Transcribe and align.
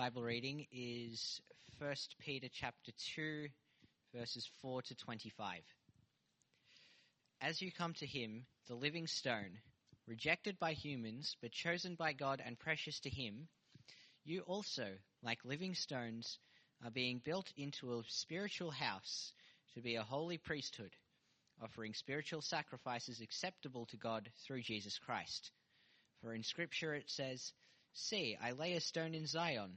Bible 0.00 0.22
reading 0.22 0.66
is 0.72 1.42
1 1.76 1.94
Peter 2.20 2.48
chapter 2.50 2.90
2 3.16 3.48
verses 4.14 4.48
4 4.62 4.80
to 4.80 4.94
25. 4.94 5.60
As 7.42 7.60
you 7.60 7.70
come 7.70 7.92
to 7.92 8.06
him, 8.06 8.46
the 8.66 8.74
living 8.74 9.06
stone, 9.06 9.58
rejected 10.06 10.58
by 10.58 10.72
humans 10.72 11.36
but 11.42 11.52
chosen 11.52 11.96
by 11.96 12.14
God 12.14 12.42
and 12.42 12.58
precious 12.58 12.98
to 13.00 13.10
him, 13.10 13.46
you 14.24 14.40
also, 14.46 14.88
like 15.22 15.44
living 15.44 15.74
stones, 15.74 16.38
are 16.82 16.90
being 16.90 17.20
built 17.22 17.52
into 17.58 17.92
a 17.92 18.02
spiritual 18.08 18.70
house 18.70 19.34
to 19.74 19.82
be 19.82 19.96
a 19.96 20.02
holy 20.02 20.38
priesthood, 20.38 20.96
offering 21.62 21.92
spiritual 21.92 22.40
sacrifices 22.40 23.20
acceptable 23.20 23.84
to 23.84 23.98
God 23.98 24.30
through 24.46 24.62
Jesus 24.62 24.98
Christ. 24.98 25.50
For 26.22 26.32
in 26.32 26.42
scripture 26.42 26.94
it 26.94 27.10
says, 27.10 27.52
See, 27.92 28.36
I 28.40 28.52
lay 28.52 28.74
a 28.74 28.80
stone 28.80 29.14
in 29.14 29.26
Zion, 29.26 29.76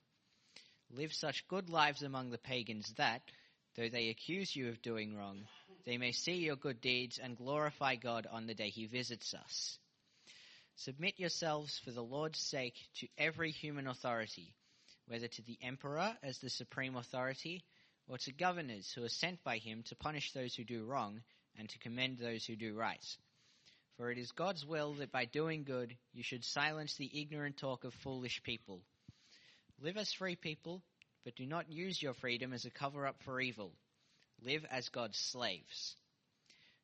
Live 0.93 1.13
such 1.13 1.47
good 1.47 1.69
lives 1.69 2.03
among 2.03 2.31
the 2.31 2.37
pagans 2.37 2.93
that, 2.97 3.21
though 3.75 3.87
they 3.87 4.09
accuse 4.09 4.53
you 4.53 4.67
of 4.67 4.81
doing 4.81 5.15
wrong, 5.15 5.47
they 5.85 5.97
may 5.97 6.11
see 6.11 6.33
your 6.33 6.57
good 6.57 6.81
deeds 6.81 7.17
and 7.17 7.37
glorify 7.37 7.95
God 7.95 8.27
on 8.29 8.45
the 8.45 8.53
day 8.53 8.69
he 8.69 8.87
visits 8.87 9.33
us. 9.33 9.79
Submit 10.75 11.17
yourselves 11.17 11.79
for 11.79 11.91
the 11.91 12.03
Lord's 12.03 12.39
sake 12.39 12.75
to 12.95 13.07
every 13.17 13.51
human 13.51 13.87
authority, 13.87 14.53
whether 15.07 15.29
to 15.29 15.41
the 15.43 15.57
emperor 15.61 16.17
as 16.21 16.39
the 16.39 16.49
supreme 16.49 16.97
authority, 16.97 17.63
or 18.07 18.17
to 18.17 18.33
governors 18.33 18.91
who 18.91 19.05
are 19.05 19.09
sent 19.09 19.41
by 19.45 19.59
him 19.59 19.83
to 19.83 19.95
punish 19.95 20.33
those 20.33 20.55
who 20.55 20.65
do 20.65 20.83
wrong 20.83 21.21
and 21.57 21.69
to 21.69 21.79
commend 21.79 22.17
those 22.17 22.45
who 22.45 22.57
do 22.57 22.73
right. 22.73 23.17
For 23.95 24.11
it 24.11 24.17
is 24.17 24.33
God's 24.33 24.65
will 24.65 24.95
that 24.95 25.13
by 25.13 25.23
doing 25.23 25.63
good 25.63 25.95
you 26.11 26.23
should 26.23 26.43
silence 26.43 26.95
the 26.95 27.21
ignorant 27.21 27.55
talk 27.55 27.85
of 27.85 27.93
foolish 27.93 28.43
people. 28.43 28.81
Live 29.83 29.97
as 29.97 30.13
free 30.13 30.35
people, 30.35 30.83
but 31.25 31.35
do 31.35 31.47
not 31.47 31.71
use 31.71 31.99
your 31.99 32.13
freedom 32.13 32.53
as 32.53 32.65
a 32.65 32.69
cover 32.69 33.07
up 33.07 33.15
for 33.25 33.41
evil. 33.41 33.71
Live 34.43 34.63
as 34.69 34.89
God's 34.89 35.17
slaves. 35.17 35.95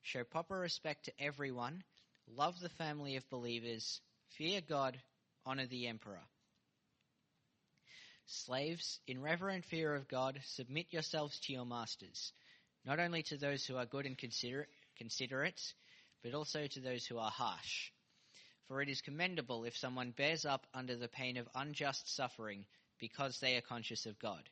Show 0.02 0.24
proper 0.24 0.58
respect 0.58 1.06
to 1.06 1.12
everyone, 1.19 1.84
love 2.36 2.59
the 2.59 2.69
family 2.69 3.16
of 3.16 3.30
believers, 3.30 4.02
fear 4.38 4.62
God, 4.68 4.97
honor 5.46 5.68
the 5.68 5.86
emperor. 5.86 6.24
Slaves, 8.25 9.00
in 9.06 9.22
reverent 9.22 9.66
fear 9.66 9.94
of 9.94 10.07
God, 10.07 10.40
submit 10.44 10.88
yourselves 10.90 11.38
to 11.41 11.53
your 11.53 11.68
masters, 11.68 12.34
not 12.84 13.00
only 13.00 13.22
to 13.24 13.38
those 13.38 13.63
who 13.63 13.78
are 13.78 13.86
good 13.86 14.07
and 14.07 14.18
considerate, 14.18 15.74
but 16.24 16.34
also 16.34 16.66
to 16.66 16.80
those 16.80 17.06
who 17.06 17.19
are 17.19 17.30
harsh. 17.30 17.91
For 18.68 18.81
it 18.81 18.90
is 18.90 19.02
commendable 19.02 19.66
if 19.66 19.78
someone 19.78 20.12
bears 20.18 20.46
up 20.46 20.66
under 20.74 20.96
the 20.96 21.07
pain 21.07 21.38
of 21.38 21.47
unjust 21.53 22.16
suffering 22.16 22.66
because 23.00 23.40
they 23.40 23.56
are 23.56 23.62
conscious 23.62 24.06
of 24.06 24.19
God. 24.19 24.50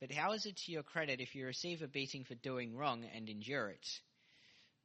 But 0.00 0.12
how 0.12 0.32
is 0.32 0.46
it 0.46 0.56
to 0.56 0.72
your 0.72 0.82
credit 0.82 1.20
if 1.20 1.34
you 1.34 1.46
receive 1.46 1.82
a 1.82 1.88
beating 1.88 2.24
for 2.24 2.34
doing 2.34 2.76
wrong 2.76 3.04
and 3.14 3.28
endure 3.28 3.68
it? 3.68 3.86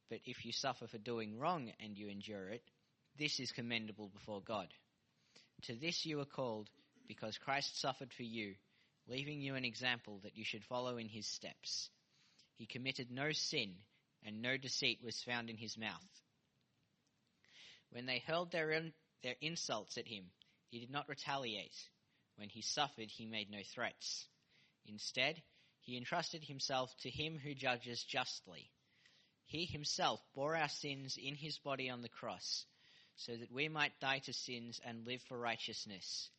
But 0.08 0.20
if 0.24 0.44
you 0.44 0.52
suffer 0.52 0.86
for 0.86 0.98
doing 0.98 1.38
wrong 1.38 1.72
and 1.82 1.96
you 1.96 2.08
endure 2.08 2.48
it, 2.48 2.62
this 3.18 3.38
is 3.38 3.52
commendable 3.52 4.08
before 4.08 4.40
God. 4.40 4.68
To 5.64 5.74
this 5.74 6.06
you 6.06 6.20
are 6.20 6.24
called, 6.24 6.68
because 7.06 7.38
Christ 7.38 7.80
suffered 7.80 8.12
for 8.12 8.22
you, 8.22 8.54
leaving 9.08 9.40
you 9.40 9.56
an 9.56 9.64
example 9.64 10.20
that 10.22 10.36
you 10.36 10.44
should 10.44 10.64
follow 10.64 10.96
in 10.96 11.08
his 11.08 11.26
steps. 11.26 11.90
He 12.56 12.66
committed 12.66 13.10
no 13.10 13.32
sin 13.32 13.74
and 14.24 14.42
no 14.42 14.56
deceit 14.56 15.00
was 15.04 15.22
found 15.22 15.50
in 15.50 15.56
his 15.56 15.76
mouth. 15.78 16.22
When 17.90 18.06
they 18.06 18.22
hurled 18.26 18.52
their, 18.52 18.70
in, 18.70 18.92
their 19.22 19.34
insults 19.40 19.98
at 19.98 20.06
him, 20.06 20.24
he 20.68 20.78
did 20.80 20.90
not 20.90 21.08
retaliate. 21.08 21.76
When 22.40 22.48
he 22.48 22.62
suffered, 22.62 23.10
he 23.10 23.26
made 23.26 23.50
no 23.50 23.60
threats. 23.62 24.26
Instead, 24.86 25.42
he 25.82 25.98
entrusted 25.98 26.42
himself 26.42 26.90
to 27.02 27.10
him 27.10 27.38
who 27.38 27.54
judges 27.54 28.02
justly. 28.02 28.70
He 29.44 29.66
himself 29.66 30.20
bore 30.34 30.56
our 30.56 30.70
sins 30.70 31.18
in 31.18 31.34
his 31.34 31.58
body 31.58 31.90
on 31.90 32.00
the 32.00 32.08
cross, 32.08 32.64
so 33.16 33.36
that 33.36 33.52
we 33.52 33.68
might 33.68 34.00
die 34.00 34.20
to 34.20 34.32
sins 34.32 34.80
and 34.82 35.06
live 35.06 35.20
for 35.28 35.38
righteousness. 35.38 36.30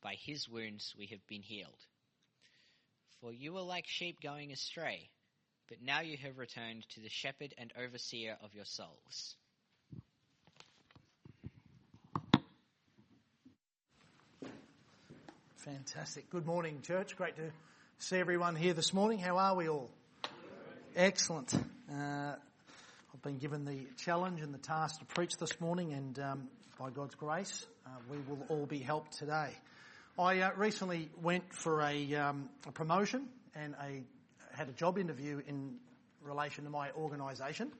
By 0.00 0.14
his 0.14 0.48
wounds 0.48 0.94
we 0.96 1.08
have 1.08 1.26
been 1.26 1.42
healed. 1.42 1.86
For 3.20 3.30
you 3.30 3.52
were 3.52 3.60
like 3.60 3.86
sheep 3.86 4.22
going 4.22 4.52
astray 4.52 5.10
but 5.70 5.80
now 5.80 6.00
you 6.00 6.16
have 6.16 6.36
returned 6.36 6.84
to 6.88 7.00
the 7.00 7.08
shepherd 7.08 7.54
and 7.56 7.72
overseer 7.78 8.36
of 8.42 8.52
your 8.52 8.64
souls. 8.64 9.36
Fantastic. 15.64 16.30
Good 16.30 16.46
morning, 16.46 16.80
church. 16.80 17.16
Great 17.16 17.36
to 17.36 17.50
see 17.98 18.16
everyone 18.16 18.56
here 18.56 18.72
this 18.72 18.94
morning. 18.94 19.18
How 19.18 19.36
are 19.36 19.54
we 19.54 19.68
all? 19.68 19.90
Excellent. 20.96 21.52
Uh, 21.52 22.32
I've 23.12 23.22
been 23.22 23.36
given 23.36 23.66
the 23.66 23.80
challenge 23.98 24.40
and 24.40 24.54
the 24.54 24.58
task 24.58 25.00
to 25.00 25.04
preach 25.04 25.36
this 25.36 25.60
morning, 25.60 25.92
and 25.92 26.18
um, 26.18 26.48
by 26.78 26.88
God's 26.88 27.14
grace, 27.14 27.66
uh, 27.84 27.90
we 28.10 28.16
will 28.26 28.38
all 28.48 28.64
be 28.64 28.78
helped 28.78 29.18
today. 29.18 29.50
I 30.18 30.40
uh, 30.40 30.52
recently 30.56 31.10
went 31.20 31.52
for 31.52 31.82
a, 31.82 32.14
um, 32.14 32.48
a 32.66 32.72
promotion 32.72 33.28
and 33.54 33.74
a 33.74 34.02
had 34.56 34.70
a 34.70 34.72
job 34.72 34.96
interview 34.96 35.42
in 35.46 35.74
relation 36.22 36.64
to 36.64 36.70
my 36.70 36.90
organisation, 36.92 37.70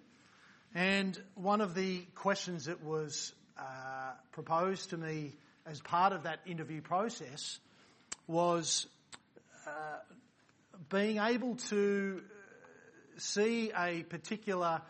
and 0.75 1.19
one 1.35 1.63
of 1.63 1.75
the 1.75 2.01
questions 2.15 2.67
that 2.67 2.85
was 2.85 3.33
uh, 3.59 4.13
proposed 4.33 4.91
to 4.91 4.99
me 4.99 5.33
as 5.65 5.81
part 5.81 6.13
of 6.13 6.25
that 6.25 6.41
interview 6.45 6.83
process 6.83 7.59
was 8.31 8.87
uh, 9.67 9.71
being 10.89 11.19
able 11.19 11.57
to 11.57 12.23
see 13.17 13.73
a 13.77 14.05
particular 14.05 14.81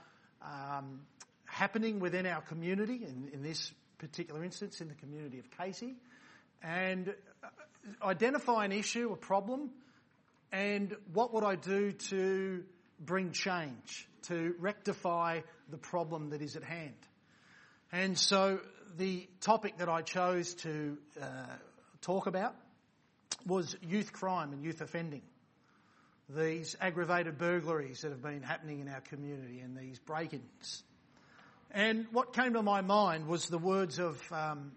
um, 0.42 1.00
happening 1.46 2.00
within 2.00 2.26
our 2.26 2.42
community, 2.42 3.00
in, 3.06 3.30
in 3.32 3.42
this 3.42 3.72
particular 3.98 4.44
instance, 4.44 4.80
in 4.80 4.88
the 4.88 4.94
community 4.94 5.38
of 5.38 5.50
Casey, 5.58 5.94
and 6.62 7.14
identify 8.02 8.64
an 8.64 8.72
issue, 8.72 9.10
a 9.12 9.16
problem, 9.16 9.70
and 10.52 10.94
what 11.12 11.32
would 11.32 11.44
I 11.44 11.54
do 11.54 11.92
to 11.92 12.62
bring 12.98 13.32
change, 13.32 14.06
to 14.22 14.54
rectify 14.58 15.40
the 15.70 15.78
problem 15.78 16.30
that 16.30 16.42
is 16.42 16.56
at 16.56 16.62
hand? 16.62 16.94
And 17.90 18.18
so 18.18 18.60
the 18.96 19.26
topic 19.40 19.78
that 19.78 19.88
I 19.88 20.02
chose 20.02 20.54
to 20.54 20.98
uh, 21.20 21.24
talk 22.02 22.26
about 22.26 22.54
was 23.46 23.76
youth 23.82 24.12
crime 24.12 24.52
and 24.52 24.62
youth 24.64 24.80
offending. 24.80 25.22
these 26.34 26.76
aggravated 26.80 27.38
burglaries 27.38 28.02
that 28.02 28.10
have 28.10 28.22
been 28.22 28.42
happening 28.42 28.80
in 28.80 28.88
our 28.88 29.00
community 29.00 29.60
and 29.60 29.76
these 29.76 29.98
break-ins. 29.98 30.82
And 31.72 32.06
what 32.12 32.32
came 32.32 32.54
to 32.54 32.62
my 32.62 32.80
mind 32.80 33.26
was 33.26 33.48
the 33.48 33.58
words 33.58 33.98
of 33.98 34.20
um, 34.32 34.72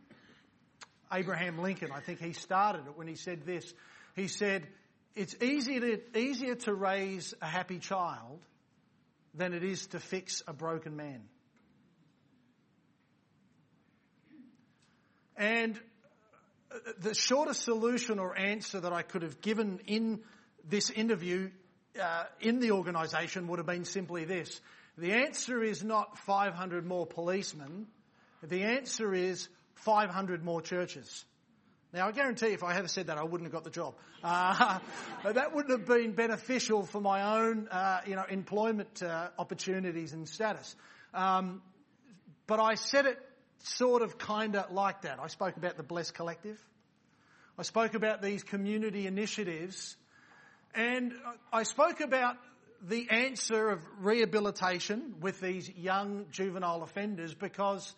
Abraham 1.12 1.60
Lincoln. 1.60 1.90
I 1.94 2.00
think 2.00 2.20
he 2.20 2.34
started 2.34 2.86
it 2.88 2.98
when 2.98 3.08
he 3.08 3.16
said 3.16 3.46
this. 3.46 3.72
He 4.16 4.28
said, 4.28 4.68
it's 5.16 5.36
easier 5.42 5.80
to, 5.80 6.18
easier 6.18 6.56
to 6.56 6.74
raise 6.74 7.34
a 7.42 7.48
happy 7.48 7.80
child 7.80 8.40
than 9.36 9.54
it 9.54 9.64
is 9.64 9.88
to 9.88 10.00
fix 10.00 10.44
a 10.48 10.54
broken 10.54 10.96
man. 10.96 11.22
And 15.36 15.80
the 17.00 17.14
shortest 17.14 17.62
solution 17.62 18.20
or 18.20 18.38
answer 18.38 18.80
that 18.80 18.94
I 18.94 19.02
could 19.02 19.22
have 19.22 19.42
given 19.42 19.80
in 19.88 20.22
this 20.68 20.90
interview 20.90 21.52
uh, 22.02 22.24
in 22.40 22.60
the 22.60 22.72
organisation 22.72 23.48
would 23.48 23.60
have 23.60 23.66
been 23.66 23.86
simply 23.86 24.26
this. 24.26 24.60
The 24.98 25.14
answer 25.14 25.64
is 25.64 25.84
not 25.84 26.18
500 26.20 26.86
more 26.86 27.06
policemen. 27.06 27.88
The 28.42 28.64
answer 28.64 29.14
is 29.14 29.48
500 29.76 30.44
more 30.44 30.62
churches. 30.62 31.26
Now, 31.94 32.08
I 32.08 32.12
guarantee 32.12 32.48
if 32.48 32.64
I 32.64 32.74
had 32.74 32.90
said 32.90 33.08
that, 33.08 33.20
I 33.20 33.24
wouldn't 33.24 33.44
have 33.44 33.52
got 33.52 33.64
the 33.64 33.70
job. 33.70 33.94
Uh, 34.24 34.80
that 35.32 35.54
wouldn't 35.54 35.78
have 35.78 35.88
been 35.88 36.14
beneficial 36.14 36.86
for 36.86 37.00
my 37.00 37.38
own, 37.40 37.68
uh, 37.70 38.02
you 38.08 38.16
know, 38.16 38.26
employment 38.28 39.04
uh, 39.04 39.30
opportunities 39.38 40.14
and 40.14 40.28
status. 40.28 40.76
Um, 41.14 41.62
but 42.48 42.60
I 42.60 42.76
said 42.76 43.06
it 43.06 43.20
sort 43.64 44.02
of, 44.02 44.18
kind 44.18 44.56
of 44.56 44.72
like 44.72 45.02
that. 45.02 45.20
I 45.20 45.28
spoke 45.28 45.58
about 45.58 45.78
the 45.78 45.84
Blessed 45.84 46.14
Collective. 46.14 46.60
I 47.58 47.64
spoke 47.64 47.94
about 47.94 48.22
these 48.22 48.44
community 48.44 49.08
initiatives, 49.08 49.96
and 50.74 51.14
I 51.52 51.64
spoke 51.64 52.02
about 52.02 52.36
the 52.82 53.10
answer 53.10 53.70
of 53.70 53.82
rehabilitation 54.00 55.16
with 55.22 55.40
these 55.40 55.70
young 55.70 56.26
juvenile 56.32 56.84
offenders 56.84 57.34
because 57.34 57.96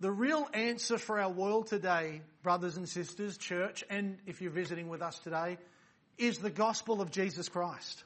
the 0.00 0.10
real 0.10 0.46
answer 0.52 0.98
for 0.98 1.18
our 1.18 1.30
world 1.30 1.68
today, 1.68 2.22
brothers 2.42 2.76
and 2.76 2.88
sisters, 2.88 3.38
church, 3.38 3.82
and 3.88 4.18
if 4.26 4.42
you're 4.42 4.50
visiting 4.50 4.88
with 4.88 5.00
us 5.00 5.18
today, 5.20 5.58
is 6.18 6.38
the 6.38 6.50
gospel 6.50 7.00
of 7.00 7.10
Jesus 7.10 7.48
Christ. 7.48 8.04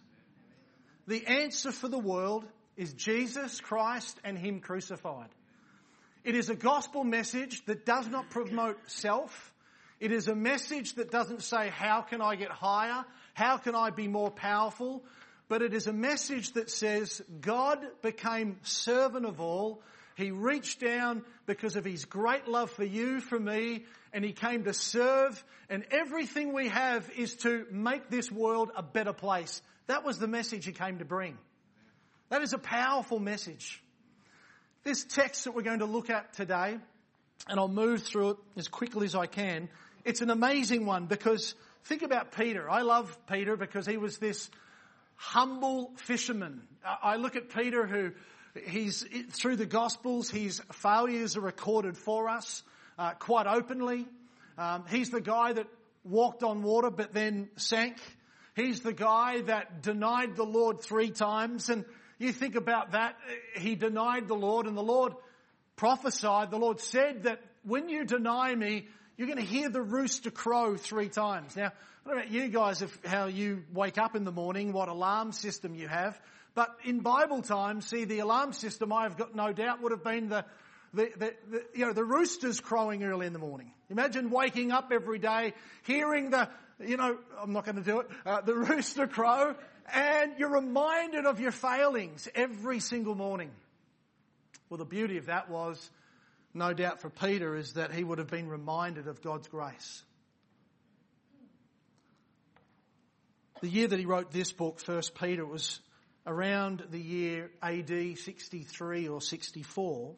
The 1.07 1.27
answer 1.27 1.73
for 1.73 1.89
the 1.89 1.99
world 1.99 2.45
is 2.77 2.93
Jesus 2.93 3.61
Christ 3.61 4.19
and 4.25 4.39
Him 4.39 4.61
crucified. 4.61 5.29
It 6.25 6.35
is 6.35 6.51
a 6.51 6.55
gospel 6.55 7.05
message 7.05 7.65
that 7.67 7.85
does 7.85 8.09
not 8.09 8.31
promote 8.31 8.79
self. 8.87 9.53
It 9.99 10.13
is 10.13 10.29
a 10.29 10.35
message 10.35 10.95
that 10.95 11.11
doesn't 11.11 11.43
say, 11.43 11.69
how 11.69 12.03
can 12.03 12.21
I 12.21 12.37
get 12.37 12.51
higher? 12.51 13.05
How 13.35 13.57
can 13.57 13.75
I 13.75 13.91
be 13.91 14.09
more 14.09 14.31
powerful? 14.31 15.05
But 15.49 15.63
it 15.63 15.75
is 15.75 15.87
a 15.87 15.93
message 15.93 16.53
that 16.53 16.71
says, 16.71 17.23
God 17.41 17.85
became 18.03 18.59
servant 18.63 19.27
of 19.27 19.41
all 19.41 19.83
he 20.15 20.31
reached 20.31 20.81
down 20.81 21.25
because 21.47 21.77
of 21.77 21.85
his 21.85 22.05
great 22.05 22.47
love 22.47 22.71
for 22.71 22.85
you, 22.85 23.21
for 23.21 23.39
me, 23.39 23.85
and 24.13 24.25
he 24.25 24.33
came 24.33 24.65
to 24.65 24.75
serve, 24.75 25.43
and 25.71 25.85
everything 25.91 26.53
we 26.53 26.69
have 26.69 27.11
is 27.17 27.35
to 27.37 27.67
make 27.71 28.11
this 28.11 28.31
world 28.31 28.71
a 28.77 28.83
better 28.83 29.13
place. 29.13 29.63
That 29.87 30.05
was 30.05 30.19
the 30.19 30.29
message 30.29 30.65
he 30.65 30.73
came 30.73 30.99
to 30.99 31.05
bring. 31.05 31.39
That 32.29 32.43
is 32.43 32.53
a 32.53 32.59
powerful 32.59 33.19
message. 33.19 33.83
This 34.85 35.05
text 35.05 35.45
that 35.45 35.55
we're 35.55 35.63
going 35.63 35.79
to 35.79 35.87
look 35.87 36.11
at 36.11 36.33
today, 36.35 36.77
and 37.49 37.61
I'll 37.61 37.69
move 37.69 38.03
through 38.03 38.31
it 38.31 38.37
as 38.57 38.69
quickly 38.69 39.07
as 39.07 39.15
I 39.15 39.27
can, 39.27 39.69
it's 40.05 40.21
an 40.23 40.31
amazing 40.31 40.87
one 40.87 41.07
because 41.07 41.55
think 41.85 42.03
about 42.03 42.33
Peter. 42.33 42.69
I 42.69 42.83
love 42.83 43.17
Peter 43.29 43.57
because 43.57 43.87
he 43.87 43.97
was 43.97 44.19
this 44.19 44.51
humble 45.15 45.93
fisherman. 45.97 46.63
I 46.85 47.17
look 47.17 47.37
at 47.37 47.51
Peter 47.51 47.87
who 47.87 48.13
He's, 48.67 49.07
through 49.31 49.57
the 49.57 49.67
Gospels, 49.67 50.29
his 50.29 50.61
failures 50.73 51.39
are 51.39 51.41
recorded 51.41 51.97
for 51.97 52.29
us 52.29 52.63
uh, 52.99 53.13
quite 53.13 53.47
openly. 53.47 54.07
Um, 54.59 54.85
he's 54.91 55.09
the 55.09 55.23
guy 55.23 55.55
that 55.55 55.69
walked 56.05 56.43
on 56.43 56.63
water 56.63 56.91
but 56.91 57.15
then 57.15 57.49
sank. 57.57 57.97
He's 58.55 58.81
the 58.81 58.93
guy 58.93 59.41
that 59.43 59.81
denied 59.81 60.37
the 60.37 60.45
Lord 60.45 60.83
three 60.83 61.11
times. 61.11 61.71
And 61.71 61.87
you 62.23 62.33
think 62.33 62.57
about 62.57 62.93
that, 62.93 63.17
he 63.57 63.75
denied 63.75 64.29
the 64.29 64.35
Lord 64.35 64.67
and 64.67 64.77
the 64.77 64.83
Lord 64.83 65.15
prophesied, 65.77 66.51
the 66.51 66.59
Lord 66.59 66.81
said 66.81 67.25
that 67.25 67.41
when 67.65 67.89
you 67.89 68.05
deny 68.05 68.55
me, 68.55 68.87
you're 69.17 69.27
going 69.27 69.39
to 69.39 69.45
hear 69.45 69.69
the 69.69 69.83
rooster 69.83 70.31
crow 70.31 70.77
three 70.77 71.09
times. 71.09 71.57
Now, 71.57 71.67
I 71.67 72.09
don't 72.09 72.17
know 72.17 72.23
about 72.23 72.33
you 72.33 72.49
guys, 72.49 72.83
if, 72.83 72.99
how 73.05 73.27
you 73.27 73.65
wake 73.73 73.99
up 73.99 74.17
in 74.17 74.25
the 74.25 74.33
morning, 74.33 74.73
what 74.73 74.89
alarm 74.89 75.33
system 75.33 75.75
you 75.75 75.89
have. 75.89 76.21
But 76.55 76.75
in 76.85 77.01
Bible 77.01 77.43
times, 77.43 77.87
see, 77.87 78.05
the 78.05 78.19
alarm 78.19 78.53
system, 78.53 78.93
I've 78.93 79.17
got 79.17 79.35
no 79.35 79.53
doubt, 79.53 79.83
would 79.83 79.93
have 79.93 80.05
been 80.05 80.29
the, 80.29 80.45
the, 80.93 81.11
the, 81.17 81.35
the, 81.51 81.65
you 81.75 81.87
know, 81.87 81.93
the 81.93 82.05
roosters 82.05 82.61
crowing 82.61 83.05
early 83.05 83.27
in 83.27 83.33
the 83.33 83.39
morning. 83.39 83.73
Imagine 83.91 84.31
waking 84.31 84.73
up 84.73 84.91
every 84.93 85.19
day, 85.19 85.55
hearing 85.85 86.31
the, 86.31 86.49
you 86.81 86.97
know, 86.97 87.17
I'm 87.41 87.53
not 87.53 87.65
going 87.65 87.77
to 87.77 87.83
do 87.83 88.01
it, 88.01 88.09
uh, 88.27 88.41
the 88.41 88.55
rooster 88.71 89.07
crow, 89.07 89.55
and 89.93 90.39
you're 90.39 90.51
reminded 90.51 91.27
of 91.27 91.41
your 91.41 91.53
failings 91.53 92.29
every 92.35 92.81
single 92.81 93.15
morning. 93.15 93.51
Well, 94.69 94.79
the 94.79 94.85
beauty 94.85 95.19
of 95.19 95.27
that 95.27 95.51
was, 95.51 95.91
no 96.55 96.73
doubt 96.73 97.01
for 97.01 97.11
Peter, 97.11 97.57
is 97.57 97.75
that 97.75 97.93
he 97.93 98.05
would 98.05 98.19
have 98.19 98.29
been 98.29 98.49
reminded 98.49 99.07
of 99.07 99.23
God's 99.23 99.49
grace. 99.49 100.03
The 103.61 103.69
year 103.69 103.87
that 103.87 103.99
he 103.99 104.07
wrote 104.07 104.33
this 104.33 104.51
book, 104.51 104.81
First 104.81 105.15
Peter, 105.15 105.47
was 105.47 105.79
around 106.27 106.83
the 106.91 106.99
year 106.99 107.51
AD 107.63 108.19
63 108.19 109.09
or 109.09 109.21
64. 109.21 110.15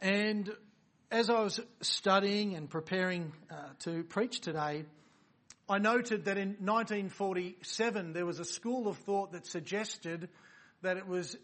And 0.00 0.50
as 1.10 1.28
I 1.28 1.40
was 1.40 1.60
studying 1.80 2.54
and 2.54 2.70
preparing 2.70 3.32
uh, 3.50 3.54
to 3.80 4.04
preach 4.04 4.40
today, 4.40 4.84
I 5.70 5.78
noted 5.78 6.24
that 6.24 6.36
in 6.36 6.56
1947 6.58 8.12
there 8.12 8.26
was 8.26 8.40
a 8.40 8.44
school 8.44 8.88
of 8.88 8.98
thought 8.98 9.32
that 9.32 9.46
suggested 9.46 10.28
that 10.82 10.96
it 10.96 11.06
was 11.06 11.36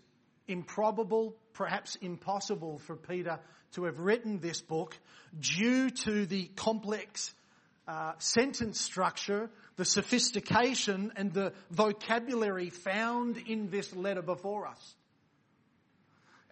improbable, 0.48 1.36
perhaps 1.52 1.94
impossible 1.96 2.78
for 2.78 2.96
Peter 2.96 3.38
to 3.74 3.84
have 3.84 4.00
written 4.00 4.40
this 4.40 4.60
book 4.60 4.98
due 5.38 5.90
to 5.90 6.26
the 6.26 6.50
complex 6.56 7.32
uh, 7.86 8.14
sentence 8.18 8.80
structure 8.80 9.48
the 9.76 9.84
sophistication 9.84 11.12
and 11.14 11.32
the 11.32 11.52
vocabulary 11.70 12.70
found 12.70 13.36
in 13.36 13.70
this 13.70 13.94
letter 13.94 14.22
before 14.22 14.66
us. 14.66 14.96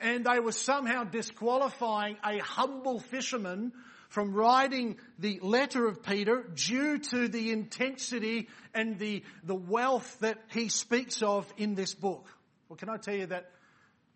And 0.01 0.25
they 0.25 0.39
were 0.39 0.53
somehow 0.53 1.05
disqualifying 1.05 2.19
a 2.23 2.39
humble 2.39 3.01
fisherman 3.01 3.73
from 4.15 4.33
writing 4.33 4.97
the 5.19 5.41
letter 5.43 5.89
of 5.89 6.01
Peter 6.01 6.45
due 6.55 6.99
to 6.99 7.27
the 7.27 7.51
intensity 7.51 8.49
and 8.73 8.97
the, 8.97 9.25
the 9.43 9.57
wealth 9.57 10.19
that 10.21 10.39
he 10.53 10.69
speaks 10.69 11.21
of 11.21 11.53
in 11.57 11.75
this 11.75 11.95
book. 11.97 12.29
Well, 12.69 12.77
can 12.77 12.89
I 12.89 12.97
tell 12.97 13.17
you 13.17 13.27
that 13.27 13.51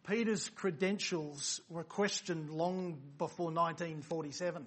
Peter's 0.09 0.51
credentials 0.51 1.61
were 1.69 1.83
questioned 1.83 2.49
long 2.49 2.97
before 3.19 3.47
1947. 3.47 4.67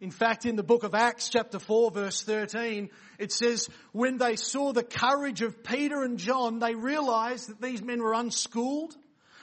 In 0.00 0.12
fact, 0.12 0.46
in 0.46 0.54
the 0.54 0.62
book 0.62 0.84
of 0.84 0.94
Acts 0.94 1.28
chapter 1.28 1.58
4 1.58 1.90
verse 1.90 2.22
13, 2.22 2.90
it 3.18 3.32
says, 3.32 3.68
when 3.90 4.18
they 4.18 4.36
saw 4.36 4.72
the 4.72 4.84
courage 4.84 5.42
of 5.42 5.64
Peter 5.64 6.04
and 6.04 6.16
John, 6.16 6.60
they 6.60 6.76
realized 6.76 7.48
that 7.48 7.60
these 7.60 7.82
men 7.82 8.00
were 8.00 8.14
unschooled, 8.14 8.94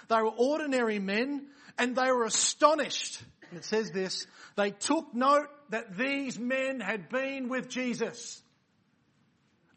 they 0.08 0.22
were 0.22 0.32
ordinary 0.38 1.00
men, 1.00 1.48
and 1.78 1.98
they 1.98 2.10
were 2.14 2.24
astonished. 2.24 3.22
And 3.50 3.60
it 3.60 3.66
says 3.66 3.92
this, 3.92 4.28
they 4.56 4.72
took 4.72 5.14
note 5.14 5.48
that 5.70 5.98
these 5.98 6.38
men 6.38 6.80
had 6.80 7.10
been 7.10 7.50
with 7.50 7.70
Jesus. 7.70 8.42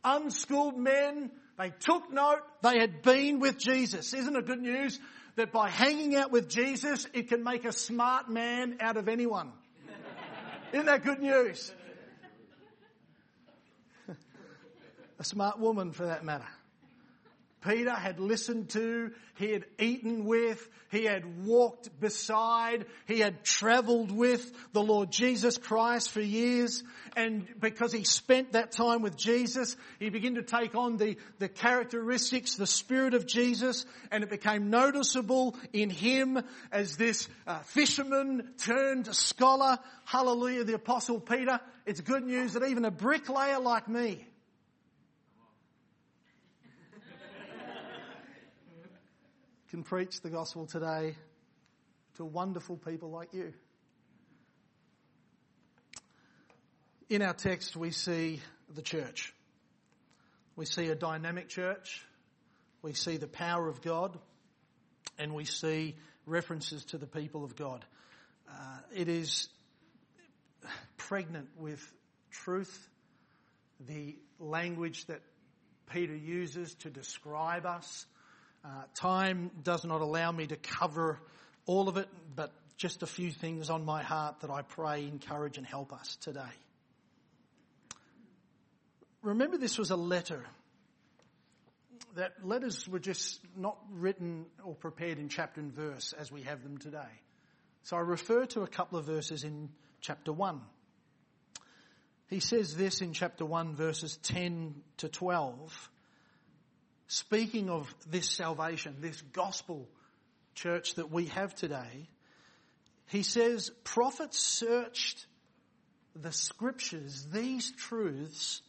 Unschooled 0.04 0.76
men, 0.76 1.30
they 1.58 1.70
took 1.80 2.12
note 2.12 2.40
they 2.62 2.78
had 2.78 3.02
been 3.02 3.40
with 3.40 3.58
Jesus. 3.58 4.12
Isn't 4.14 4.36
it 4.36 4.46
good 4.46 4.60
news 4.60 4.98
that 5.36 5.52
by 5.52 5.70
hanging 5.70 6.16
out 6.16 6.30
with 6.30 6.48
Jesus, 6.48 7.06
it 7.14 7.28
can 7.28 7.42
make 7.42 7.64
a 7.64 7.72
smart 7.72 8.28
man 8.28 8.76
out 8.80 8.96
of 8.96 9.08
anyone? 9.08 9.52
Isn't 10.72 10.86
that 10.86 11.04
good 11.04 11.20
news? 11.20 11.72
A 15.18 15.24
smart 15.24 15.58
woman 15.58 15.92
for 15.92 16.06
that 16.06 16.24
matter. 16.24 16.48
Peter 17.64 17.92
had 17.92 18.18
listened 18.18 18.70
to, 18.70 19.12
he 19.36 19.52
had 19.52 19.64
eaten 19.78 20.24
with, 20.24 20.68
he 20.90 21.04
had 21.04 21.46
walked 21.46 21.88
beside, 22.00 22.86
he 23.06 23.20
had 23.20 23.44
traveled 23.44 24.10
with 24.10 24.52
the 24.72 24.82
Lord 24.82 25.10
Jesus 25.10 25.58
Christ 25.58 26.10
for 26.10 26.20
years. 26.20 26.82
And 27.16 27.46
because 27.60 27.92
he 27.92 28.04
spent 28.04 28.52
that 28.52 28.72
time 28.72 29.02
with 29.02 29.16
Jesus, 29.16 29.76
he 29.98 30.10
began 30.10 30.34
to 30.34 30.42
take 30.42 30.74
on 30.74 30.96
the, 30.96 31.16
the 31.38 31.48
characteristics, 31.48 32.56
the 32.56 32.66
spirit 32.66 33.14
of 33.14 33.26
Jesus, 33.26 33.86
and 34.10 34.24
it 34.24 34.30
became 34.30 34.70
noticeable 34.70 35.56
in 35.72 35.88
him 35.88 36.42
as 36.70 36.96
this 36.96 37.28
uh, 37.46 37.60
fisherman 37.60 38.50
turned 38.58 39.14
scholar. 39.14 39.78
Hallelujah, 40.04 40.64
the 40.64 40.74
apostle 40.74 41.20
Peter. 41.20 41.60
It's 41.86 42.00
good 42.00 42.24
news 42.24 42.54
that 42.54 42.64
even 42.64 42.84
a 42.84 42.90
bricklayer 42.90 43.60
like 43.60 43.88
me 43.88 44.26
can 49.72 49.82
preach 49.82 50.20
the 50.20 50.28
gospel 50.28 50.66
today 50.66 51.16
to 52.16 52.26
wonderful 52.26 52.76
people 52.76 53.10
like 53.10 53.32
you. 53.32 53.54
In 57.08 57.22
our 57.22 57.32
text, 57.32 57.74
we 57.74 57.90
see 57.90 58.42
the 58.68 58.82
church. 58.82 59.32
We 60.56 60.66
see 60.66 60.88
a 60.88 60.94
dynamic 60.94 61.48
church. 61.48 62.04
We 62.82 62.92
see 62.92 63.16
the 63.16 63.26
power 63.26 63.66
of 63.66 63.80
God. 63.80 64.18
And 65.18 65.32
we 65.32 65.46
see 65.46 65.96
references 66.26 66.84
to 66.86 66.98
the 66.98 67.06
people 67.06 67.42
of 67.42 67.56
God. 67.56 67.82
Uh, 68.46 68.78
it 68.94 69.08
is 69.08 69.48
pregnant 70.98 71.48
with 71.56 71.82
truth, 72.30 72.90
the 73.80 74.18
language 74.38 75.06
that 75.06 75.22
Peter 75.90 76.14
uses 76.14 76.74
to 76.74 76.90
describe 76.90 77.64
us. 77.64 78.04
Uh, 78.64 78.68
time 78.94 79.50
does 79.62 79.84
not 79.84 80.00
allow 80.00 80.30
me 80.30 80.46
to 80.46 80.56
cover 80.56 81.18
all 81.66 81.88
of 81.88 81.96
it, 81.96 82.08
but 82.36 82.52
just 82.76 83.02
a 83.02 83.06
few 83.06 83.30
things 83.30 83.70
on 83.70 83.84
my 83.84 84.02
heart 84.02 84.40
that 84.40 84.50
I 84.50 84.62
pray 84.62 85.04
encourage 85.04 85.58
and 85.58 85.66
help 85.66 85.92
us 85.92 86.16
today. 86.16 86.40
Remember, 89.22 89.56
this 89.56 89.78
was 89.78 89.90
a 89.90 89.96
letter. 89.96 90.44
That 92.16 92.44
letters 92.44 92.88
were 92.88 92.98
just 92.98 93.40
not 93.56 93.78
written 93.90 94.46
or 94.62 94.74
prepared 94.74 95.18
in 95.18 95.28
chapter 95.28 95.60
and 95.60 95.72
verse 95.72 96.12
as 96.12 96.30
we 96.30 96.42
have 96.42 96.62
them 96.62 96.78
today. 96.78 97.20
So 97.84 97.96
I 97.96 98.00
refer 98.00 98.46
to 98.46 98.62
a 98.62 98.66
couple 98.66 98.98
of 98.98 99.06
verses 99.06 99.44
in 99.44 99.70
chapter 100.00 100.32
1. 100.32 100.60
He 102.28 102.40
says 102.40 102.76
this 102.76 103.00
in 103.00 103.12
chapter 103.12 103.44
1 103.44 103.76
verses 103.76 104.18
10 104.22 104.74
to 104.98 105.08
12. 105.08 105.90
Speaking 107.12 107.68
of 107.68 107.94
this 108.08 108.26
salvation, 108.30 108.96
this 109.00 109.20
gospel 109.34 109.86
church 110.54 110.94
that 110.94 111.10
we 111.10 111.26
have 111.26 111.54
today, 111.54 112.08
he 113.08 113.22
says, 113.22 113.70
prophets 113.84 114.38
searched 114.38 115.26
the 116.16 116.32
scriptures, 116.32 117.26
these 117.30 117.70
truths, 117.72 118.62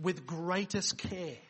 with 0.00 0.24
greatest 0.24 0.98
care. 0.98 1.42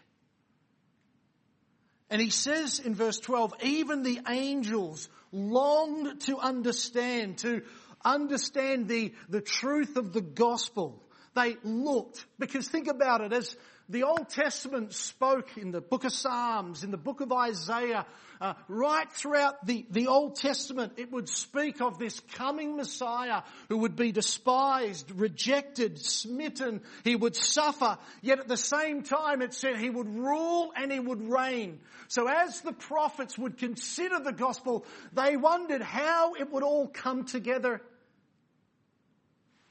And 2.09 2.23
he 2.23 2.31
says 2.31 2.79
in 2.79 2.95
verse 2.95 3.19
12, 3.19 3.53
even 3.63 4.03
the 4.03 4.21
angels 4.27 5.11
longed 5.33 6.23
to 6.23 6.39
understand, 6.39 7.37
to 7.41 7.65
understand 8.03 8.89
the, 8.89 9.13
the 9.29 9.43
truth 9.43 9.99
of 9.99 10.15
the 10.15 10.23
gospel. 10.23 11.03
They 11.35 11.57
looked, 11.63 12.27
because 12.39 12.69
think 12.69 12.89
about 12.89 13.21
it, 13.21 13.33
as 13.33 13.57
the 13.89 14.05
Old 14.05 14.29
Testament 14.29 14.93
spoke 14.93 15.57
in 15.57 15.73
the 15.73 15.81
book 15.81 16.05
of 16.05 16.13
Psalms, 16.13 16.85
in 16.85 16.91
the 16.91 16.97
book 16.97 17.21
of 17.21 17.33
Isaiah, 17.33 18.07
uh, 18.41 18.55
right 18.69 19.11
throughout 19.13 19.67
the, 19.67 19.85
the 19.91 20.07
Old 20.07 20.37
Testament, 20.37 20.95
it 20.97 21.13
would 21.13 21.29
speak 21.29 21.81
of 21.81 21.99
this 21.99 22.21
coming 22.35 22.77
Messiah 22.77 23.43
who 23.69 23.79
would 23.79 23.97
be 23.97 24.13
despised, 24.13 25.11
rejected, 25.11 25.99
smitten. 26.01 26.81
He 27.05 27.17
would 27.17 27.37
suffer. 27.37 27.99
Yet 28.23 28.39
at 28.39 28.49
the 28.49 28.57
same 28.57 29.03
time, 29.03 29.43
it 29.43 29.55
said 29.55 29.77
he 29.77 29.91
would 29.91 30.09
rule 30.09 30.73
and 30.77 30.91
he 30.91 31.01
would 31.01 31.29
reign. 31.29 31.81
So 32.09 32.29
as 32.29 32.61
the 32.63 32.73
prophets 32.73 33.37
would 33.37 33.59
consider 33.59 34.21
the 34.21 34.33
gospel, 34.33 34.87
they 35.13 35.37
wondered 35.37 35.83
how 35.83 36.35
it 36.35 36.51
would 36.51 36.63
all 36.63 36.87
come 36.89 37.25
together 37.25 37.83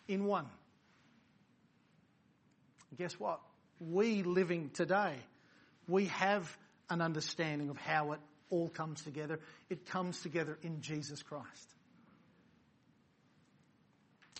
in 0.08 0.26
one. 0.26 0.46
Guess 3.00 3.20
what? 3.20 3.40
we 3.80 4.24
living 4.24 4.70
today, 4.74 5.16
we 5.88 6.06
have 6.06 6.58
an 6.90 7.02
understanding 7.02 7.70
of 7.70 7.78
how 7.78 8.12
it 8.12 8.20
all 8.50 8.68
comes 8.68 9.02
together. 9.02 9.40
It 9.70 9.86
comes 9.86 10.22
together 10.22 10.58
in 10.62 10.82
Jesus 10.82 11.24
Christ. 11.24 11.76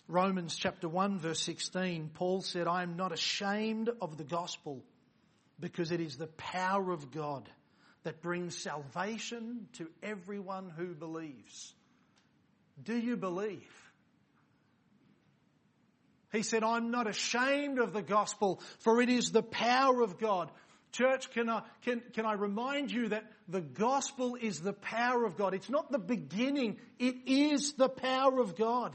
Romans 0.08 0.56
chapter 0.56 0.88
1 0.88 1.18
verse 1.18 1.40
16, 1.40 2.10
Paul 2.14 2.42
said, 2.42 2.66
I 2.66 2.82
am 2.82 2.96
not 2.96 3.12
ashamed 3.12 3.90
of 4.00 4.16
the 4.16 4.24
gospel 4.24 4.82
because 5.58 5.92
it 5.92 6.00
is 6.00 6.16
the 6.16 6.26
power 6.26 6.90
of 6.90 7.12
God 7.12 7.48
that 8.02 8.20
brings 8.20 8.56
salvation 8.56 9.68
to 9.74 9.88
everyone 10.02 10.70
who 10.76 10.94
believes. 10.94 11.74
Do 12.82 12.96
you 12.96 13.16
believe? 13.16 13.70
He 16.32 16.42
said, 16.42 16.62
I'm 16.62 16.90
not 16.90 17.08
ashamed 17.08 17.78
of 17.78 17.92
the 17.92 18.02
gospel, 18.02 18.60
for 18.78 19.00
it 19.00 19.08
is 19.08 19.32
the 19.32 19.42
power 19.42 20.00
of 20.00 20.18
God. 20.18 20.50
Church, 20.92 21.30
can 21.30 21.48
I, 21.48 21.62
can, 21.82 22.02
can 22.12 22.26
I 22.26 22.32
remind 22.32 22.90
you 22.90 23.08
that 23.08 23.24
the 23.48 23.60
gospel 23.60 24.36
is 24.40 24.60
the 24.60 24.72
power 24.72 25.24
of 25.24 25.36
God? 25.36 25.54
It's 25.54 25.70
not 25.70 25.90
the 25.90 25.98
beginning, 25.98 26.78
it 26.98 27.14
is 27.26 27.74
the 27.74 27.88
power 27.88 28.40
of 28.40 28.56
God. 28.56 28.94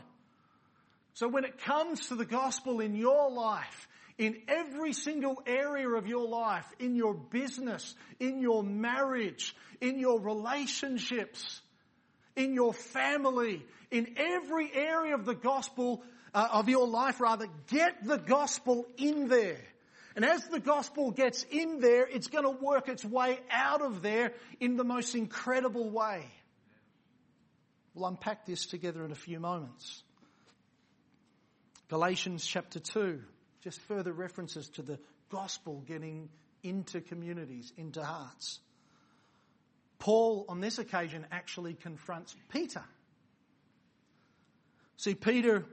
So 1.13 1.29
when 1.29 1.45
it 1.45 1.59
comes 1.59 2.07
to 2.07 2.15
the 2.15 2.25
gospel 2.25 2.81
in 2.81 2.95
your 2.95 3.31
life, 3.31 3.87
in 4.17 4.41
every 4.47 4.93
single 4.93 5.41
area 5.45 5.89
of 5.89 6.07
your 6.07 6.27
life, 6.27 6.65
in 6.79 6.95
your 6.95 7.13
business, 7.13 7.95
in 8.19 8.41
your 8.41 8.63
marriage, 8.63 9.55
in 9.81 9.99
your 9.99 10.19
relationships, 10.19 11.61
in 12.35 12.53
your 12.53 12.73
family, 12.73 13.65
in 13.91 14.15
every 14.17 14.71
area 14.73 15.15
of 15.15 15.25
the 15.25 15.35
gospel, 15.35 16.03
uh, 16.35 16.49
of 16.51 16.67
your 16.67 16.85
life 16.85 17.21
rather, 17.21 17.47
get 17.67 18.05
the 18.05 18.17
gospel 18.17 18.85
in 18.97 19.29
there. 19.29 19.57
And 20.15 20.23
as 20.23 20.45
the 20.47 20.59
gospel 20.59 21.11
gets 21.11 21.43
in 21.49 21.79
there, 21.79 22.05
it's 22.05 22.27
going 22.27 22.43
to 22.43 22.63
work 22.63 22.89
its 22.89 23.03
way 23.03 23.39
out 23.49 23.81
of 23.81 24.01
there 24.01 24.33
in 24.59 24.75
the 24.75 24.83
most 24.83 25.15
incredible 25.15 25.89
way. 25.89 26.25
We'll 27.93 28.07
unpack 28.07 28.45
this 28.45 28.65
together 28.65 29.03
in 29.05 29.11
a 29.11 29.15
few 29.15 29.39
moments. 29.39 30.03
Galatians 31.89 32.45
chapter 32.45 32.79
2, 32.79 33.21
just 33.63 33.79
further 33.81 34.11
references 34.11 34.69
to 34.71 34.81
the 34.81 34.99
gospel 35.29 35.83
getting 35.87 36.29
into 36.63 36.99
communities, 36.99 37.71
into 37.77 38.03
hearts. 38.03 38.59
Paul, 39.99 40.45
on 40.49 40.59
this 40.59 40.79
occasion, 40.79 41.25
actually 41.31 41.75
confronts 41.75 42.35
Peter. 42.49 42.83
See, 44.97 45.15
Peter 45.15 45.65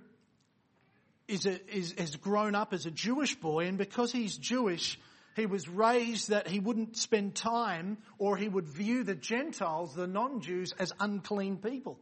is, 1.33 1.47
a, 1.47 1.75
is 1.75 1.95
has 1.97 2.17
grown 2.17 2.55
up 2.55 2.75
as 2.75 2.85
a 2.85 2.91
Jewish 2.91 3.35
boy, 3.35 3.67
and 3.67 3.79
because 3.79 4.12
he's 4.12 4.37
Jewish, 4.37 4.99
he 5.35 5.47
was 5.47 5.67
raised 5.67 6.29
that 6.29 6.47
he 6.47 6.61
wouldn't 6.61 6.97
spend 6.97 7.35
time 7.35 7.97
or 8.19 8.37
he 8.37 8.49
would 8.49 8.69
view 8.69 9.03
the 9.03 9.15
Gentiles, 9.15 9.95
the 9.95 10.07
non-Jews, 10.07 10.75
as 10.79 10.93
unclean 11.01 11.57
people. 11.57 11.99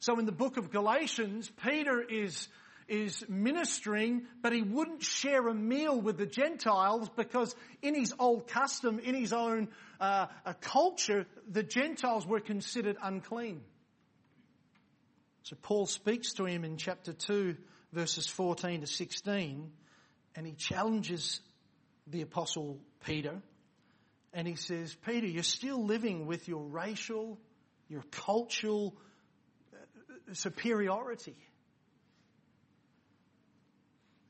So 0.00 0.18
in 0.18 0.26
the 0.26 0.32
book 0.32 0.58
of 0.58 0.70
Galatians, 0.70 1.50
Peter 1.64 2.02
is, 2.02 2.48
is 2.88 3.24
ministering, 3.26 4.26
but 4.42 4.52
he 4.52 4.60
wouldn't 4.60 5.02
share 5.02 5.48
a 5.48 5.54
meal 5.54 5.98
with 5.98 6.18
the 6.18 6.26
Gentiles 6.26 7.08
because 7.16 7.54
in 7.80 7.94
his 7.94 8.12
old 8.18 8.48
custom, 8.48 8.98
in 8.98 9.14
his 9.14 9.32
own 9.32 9.68
uh, 9.98 10.26
culture, 10.60 11.24
the 11.50 11.62
Gentiles 11.62 12.26
were 12.26 12.40
considered 12.40 12.96
unclean. 13.02 13.62
So 15.44 15.56
Paul 15.60 15.86
speaks 15.86 16.34
to 16.34 16.44
him 16.44 16.64
in 16.64 16.76
chapter 16.76 17.12
2, 17.12 17.56
verses 17.92 18.28
14 18.28 18.82
to 18.82 18.86
16, 18.86 19.72
and 20.36 20.46
he 20.46 20.52
challenges 20.52 21.40
the 22.06 22.22
apostle 22.22 22.78
Peter. 23.04 23.42
And 24.32 24.46
he 24.46 24.54
says, 24.54 24.94
Peter, 25.04 25.26
you're 25.26 25.42
still 25.42 25.84
living 25.84 26.26
with 26.26 26.48
your 26.48 26.62
racial, 26.62 27.38
your 27.88 28.04
cultural 28.10 28.96
uh, 29.72 30.34
superiority. 30.34 31.36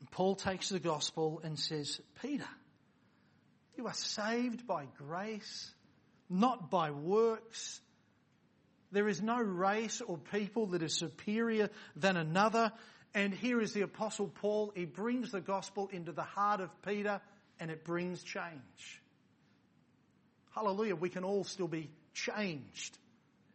And 0.00 0.10
Paul 0.10 0.34
takes 0.34 0.70
the 0.70 0.80
gospel 0.80 1.42
and 1.44 1.58
says, 1.58 2.00
Peter, 2.22 2.48
you 3.76 3.86
are 3.86 3.94
saved 3.94 4.66
by 4.66 4.86
grace, 4.96 5.70
not 6.30 6.70
by 6.70 6.90
works, 6.90 7.81
there 8.92 9.08
is 9.08 9.22
no 9.22 9.38
race 9.38 10.00
or 10.00 10.18
people 10.18 10.66
that 10.68 10.82
is 10.82 10.94
superior 10.94 11.70
than 11.96 12.16
another. 12.16 12.70
And 13.14 13.32
here 13.34 13.60
is 13.60 13.72
the 13.72 13.80
apostle 13.82 14.28
Paul. 14.28 14.72
He 14.74 14.84
brings 14.84 15.32
the 15.32 15.40
gospel 15.40 15.88
into 15.92 16.12
the 16.12 16.22
heart 16.22 16.60
of 16.60 16.70
Peter 16.82 17.20
and 17.58 17.70
it 17.70 17.84
brings 17.84 18.22
change. 18.22 19.00
Hallelujah. 20.54 20.94
We 20.94 21.08
can 21.08 21.24
all 21.24 21.44
still 21.44 21.68
be 21.68 21.90
changed 22.12 22.98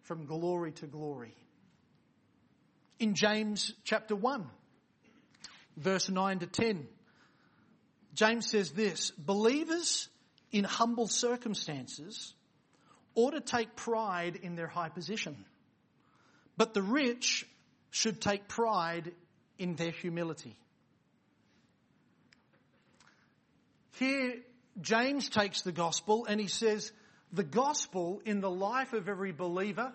from 0.04 0.26
glory 0.26 0.72
to 0.74 0.88
glory. 0.88 1.36
In 3.00 3.14
James 3.14 3.74
chapter 3.84 4.16
1, 4.16 4.44
verse 5.76 6.10
9 6.10 6.40
to 6.40 6.48
10, 6.48 6.88
James 8.16 8.50
says 8.50 8.72
this, 8.72 9.12
believers 9.12 10.10
in 10.52 10.64
humble 10.64 11.08
circumstances 11.08 12.34
ought 13.18 13.32
to 13.32 13.42
take 13.42 13.76
pride 13.76 14.40
in 14.44 14.56
their 14.56 14.68
high 14.68 14.90
position. 14.90 15.36
But 16.56 16.76
the 16.76 16.84
rich 16.84 17.46
should 17.90 18.22
take 18.22 18.48
pride 18.48 19.12
in 19.58 19.76
their 19.76 19.92
humility. 19.92 20.56
Here, 23.98 24.36
James 24.80 25.30
takes 25.30 25.64
the 25.64 25.72
gospel 25.72 26.28
and 26.30 26.40
he 26.40 26.48
says, 26.48 26.92
The 27.34 27.44
gospel 27.44 28.22
in 28.24 28.40
the 28.40 28.52
life 28.52 28.94
of 28.94 29.10
every 29.10 29.32
believer, 29.32 29.92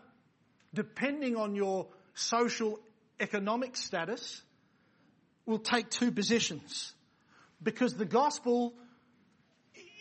depending 0.75 1.37
on 1.37 1.55
your 1.55 1.87
social 2.14 2.81
economic 3.21 3.76
status, 3.76 4.43
will 5.47 5.61
take 5.61 5.91
two 5.91 6.11
positions. 6.11 6.93
Because 7.62 7.95
the 7.95 8.05
gospel, 8.05 8.75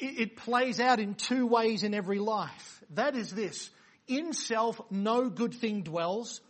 it 0.01 0.35
plays 0.35 0.79
out 0.79 0.99
in 0.99 1.15
two 1.15 1.45
ways 1.45 1.83
in 1.83 1.93
every 1.93 2.19
life. 2.19 2.83
That 2.91 3.15
is 3.15 3.31
this. 3.31 3.69
In 4.07 4.33
self, 4.33 4.81
no 4.89 5.29
good 5.29 5.53
thing 5.53 5.83
dwells. 5.83 6.41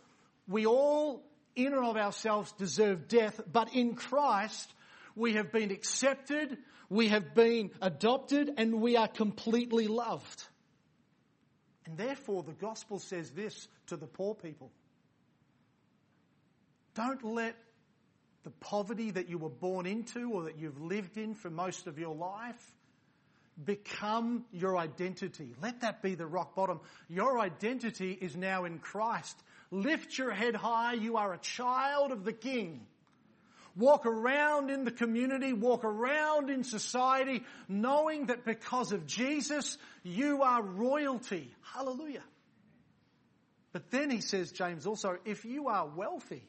We 0.48 0.66
all, 0.66 1.22
in 1.54 1.66
and 1.66 1.84
of 1.84 1.96
ourselves, 1.96 2.52
deserve 2.52 3.08
death, 3.08 3.40
but 3.50 3.74
in 3.74 3.94
Christ, 3.94 4.72
we 5.14 5.34
have 5.34 5.52
been 5.52 5.70
accepted, 5.70 6.56
we 6.88 7.08
have 7.08 7.34
been 7.34 7.70
adopted, 7.80 8.50
and 8.56 8.80
we 8.80 8.96
are 8.96 9.08
completely 9.08 9.86
loved. 9.86 10.44
And 11.84 11.98
therefore, 11.98 12.42
the 12.42 12.52
gospel 12.52 12.98
says 12.98 13.30
this 13.30 13.68
to 13.88 13.96
the 13.96 14.06
poor 14.06 14.34
people. 14.34 14.70
Don't 16.94 17.22
let 17.24 17.56
the 18.44 18.50
poverty 18.50 19.10
that 19.12 19.28
you 19.28 19.38
were 19.38 19.48
born 19.48 19.86
into 19.86 20.30
or 20.32 20.44
that 20.44 20.58
you've 20.58 20.80
lived 20.80 21.16
in 21.16 21.34
for 21.34 21.50
most 21.50 21.86
of 21.86 21.98
your 21.98 22.14
life 22.14 22.74
become 23.62 24.44
your 24.52 24.76
identity. 24.76 25.54
Let 25.60 25.80
that 25.80 26.02
be 26.02 26.14
the 26.14 26.26
rock 26.26 26.54
bottom. 26.54 26.80
Your 27.08 27.38
identity 27.38 28.12
is 28.12 28.36
now 28.36 28.64
in 28.64 28.78
Christ. 28.78 29.36
Lift 29.70 30.16
your 30.18 30.30
head 30.30 30.54
high. 30.54 30.94
You 30.94 31.16
are 31.16 31.32
a 31.32 31.38
child 31.38 32.12
of 32.12 32.24
the 32.24 32.32
King. 32.32 32.86
Walk 33.74 34.04
around 34.04 34.70
in 34.70 34.84
the 34.84 34.90
community, 34.90 35.54
walk 35.54 35.82
around 35.82 36.50
in 36.50 36.62
society, 36.62 37.42
knowing 37.68 38.26
that 38.26 38.44
because 38.44 38.92
of 38.92 39.06
Jesus, 39.06 39.78
you 40.02 40.42
are 40.42 40.62
royalty. 40.62 41.50
Hallelujah. 41.74 42.24
But 43.72 43.90
then 43.90 44.10
he 44.10 44.20
says, 44.20 44.52
James 44.52 44.86
also, 44.86 45.16
if 45.24 45.46
you 45.46 45.68
are 45.68 45.86
wealthy, 45.86 46.42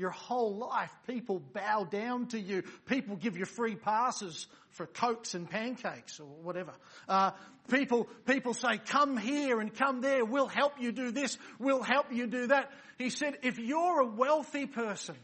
your 0.00 0.10
whole 0.10 0.56
life, 0.56 0.90
people 1.06 1.40
bow 1.52 1.84
down 1.84 2.26
to 2.28 2.40
you. 2.40 2.62
People 2.86 3.16
give 3.16 3.36
you 3.36 3.44
free 3.44 3.74
passes 3.74 4.46
for 4.70 4.86
cokes 4.86 5.34
and 5.34 5.48
pancakes 5.48 6.18
or 6.18 6.26
whatever. 6.42 6.72
Uh, 7.06 7.32
people, 7.70 8.08
people 8.24 8.54
say, 8.54 8.78
come 8.78 9.18
here 9.18 9.60
and 9.60 9.74
come 9.74 10.00
there. 10.00 10.24
We'll 10.24 10.48
help 10.48 10.80
you 10.80 10.90
do 10.90 11.10
this. 11.10 11.36
We'll 11.58 11.82
help 11.82 12.12
you 12.12 12.26
do 12.26 12.46
that. 12.46 12.70
He 12.96 13.10
said, 13.10 13.38
if 13.42 13.58
you're 13.58 14.00
a 14.00 14.06
wealthy 14.06 14.64
person, 14.64 15.16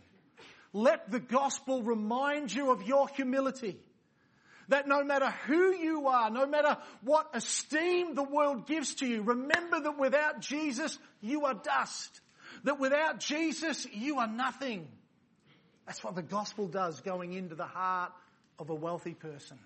let 0.75 1.11
the 1.11 1.21
gospel 1.21 1.83
remind 1.83 2.53
you 2.53 2.71
of 2.71 2.83
your 2.83 3.09
humility. 3.09 3.79
That 4.69 4.87
no 4.87 5.05
matter 5.05 5.31
who 5.47 5.75
you 5.75 6.09
are, 6.09 6.29
no 6.29 6.45
matter 6.45 6.77
what 7.03 7.31
esteem 7.33 8.15
the 8.15 8.25
world 8.25 8.67
gives 8.67 8.97
to 8.97 9.07
you, 9.07 9.23
remember 9.23 9.81
that 9.81 9.99
without 9.99 10.41
Jesus, 10.41 10.99
you 11.23 11.47
are 11.47 11.55
dust. 11.55 12.21
That 12.65 12.79
without 12.81 13.21
Jesus, 13.21 13.87
you 13.93 14.19
are 14.19 14.27
nothing. 14.27 14.89
That's 15.87 16.03
what 16.03 16.15
the 16.15 16.23
gospel 16.23 16.67
does 16.67 17.01
going 17.01 17.33
into 17.33 17.55
the 17.55 17.67
heart 17.67 18.13
of 18.59 18.71
a 18.71 18.75
wealthy 18.75 19.15
person. 19.15 19.59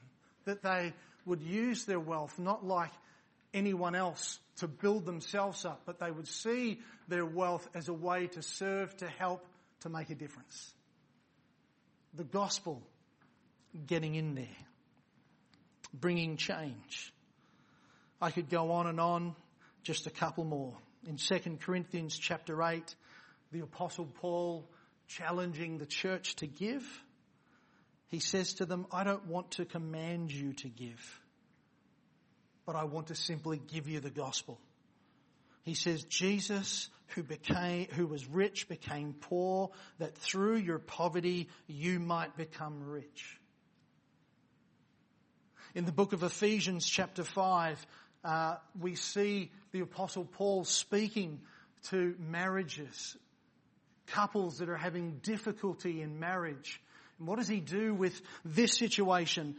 That 0.44 0.62
they 0.62 0.92
would 1.26 1.42
use 1.42 1.84
their 1.84 2.00
wealth 2.00 2.38
not 2.38 2.64
like 2.64 2.92
anyone 3.52 3.94
else 3.94 4.38
to 4.56 4.68
build 4.68 5.06
themselves 5.06 5.64
up, 5.64 5.82
but 5.86 5.98
they 5.98 6.10
would 6.10 6.28
see 6.28 6.78
their 7.08 7.24
wealth 7.24 7.68
as 7.74 7.88
a 7.88 7.92
way 7.92 8.26
to 8.28 8.42
serve, 8.42 8.96
to 8.98 9.08
help, 9.08 9.44
to 9.80 9.88
make 9.88 10.10
a 10.10 10.14
difference 10.14 10.72
the 12.14 12.24
gospel 12.24 12.82
getting 13.86 14.14
in 14.14 14.34
there, 14.34 14.46
bringing 15.94 16.36
change. 16.36 17.12
I 18.20 18.30
could 18.30 18.50
go 18.50 18.72
on 18.72 18.86
and 18.86 19.00
on, 19.00 19.34
just 19.82 20.06
a 20.06 20.10
couple 20.10 20.44
more. 20.44 20.76
In 21.06 21.16
2 21.16 21.58
Corinthians 21.60 22.16
chapter 22.16 22.62
8, 22.62 22.94
the 23.52 23.60
apostle 23.60 24.06
Paul 24.06 24.68
challenging 25.08 25.78
the 25.78 25.86
church 25.86 26.36
to 26.36 26.46
give. 26.46 26.84
He 28.08 28.20
says 28.20 28.54
to 28.54 28.66
them, 28.66 28.86
I 28.92 29.04
don't 29.04 29.26
want 29.26 29.52
to 29.52 29.64
command 29.64 30.32
you 30.32 30.52
to 30.54 30.68
give, 30.68 31.20
but 32.66 32.76
I 32.76 32.84
want 32.84 33.08
to 33.08 33.14
simply 33.14 33.60
give 33.72 33.88
you 33.88 34.00
the 34.00 34.10
gospel. 34.10 34.60
He 35.62 35.74
says, 35.74 36.04
Jesus, 36.04 36.88
who 37.08 37.22
became, 37.22 37.88
who 37.92 38.06
was 38.06 38.26
rich, 38.26 38.68
became 38.68 39.14
poor, 39.14 39.70
that 39.98 40.16
through 40.16 40.56
your 40.56 40.78
poverty 40.78 41.48
you 41.66 41.98
might 42.00 42.36
become 42.36 42.88
rich. 42.88 43.38
In 45.74 45.84
the 45.84 45.92
book 45.92 46.12
of 46.12 46.24
Ephesians 46.24 46.84
chapter 46.84 47.22
5, 47.22 47.86
uh, 48.24 48.56
we 48.78 48.94
see 48.94 49.50
the 49.72 49.80
apostle 49.80 50.24
Paul 50.24 50.64
speaking 50.64 51.40
to 51.88 52.14
marriages, 52.18 53.16
couples 54.06 54.58
that 54.58 54.68
are 54.68 54.76
having 54.76 55.20
difficulty 55.22 56.02
in 56.02 56.20
marriage. 56.20 56.80
And 57.18 57.26
what 57.26 57.38
does 57.38 57.48
he 57.48 57.60
do 57.60 57.94
with 57.94 58.20
this 58.44 58.76
situation? 58.76 59.56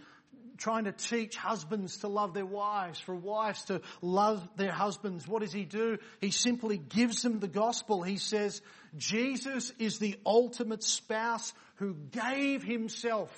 trying 0.58 0.84
to 0.84 0.92
teach 0.92 1.36
husbands 1.36 1.98
to 1.98 2.08
love 2.08 2.36
their 2.36 2.46
wives, 2.46 3.00
for 3.00 3.16
wives 3.16 3.64
to 3.64 3.82
love 4.00 4.48
their 4.58 4.72
husbands. 4.72 5.28
What 5.28 5.42
does 5.42 5.52
he 5.52 5.66
do? 5.66 5.98
He 6.20 6.30
simply 6.30 6.78
gives 6.78 7.24
them 7.24 7.40
the 7.40 7.48
gospel. 7.48 8.04
He 8.04 8.18
says, 8.18 8.62
Jesus 8.96 9.74
is 9.80 9.98
the 9.98 10.20
ultimate 10.24 10.84
spouse 10.84 11.52
who 11.76 11.96
gave 12.12 12.64
himself 12.64 13.32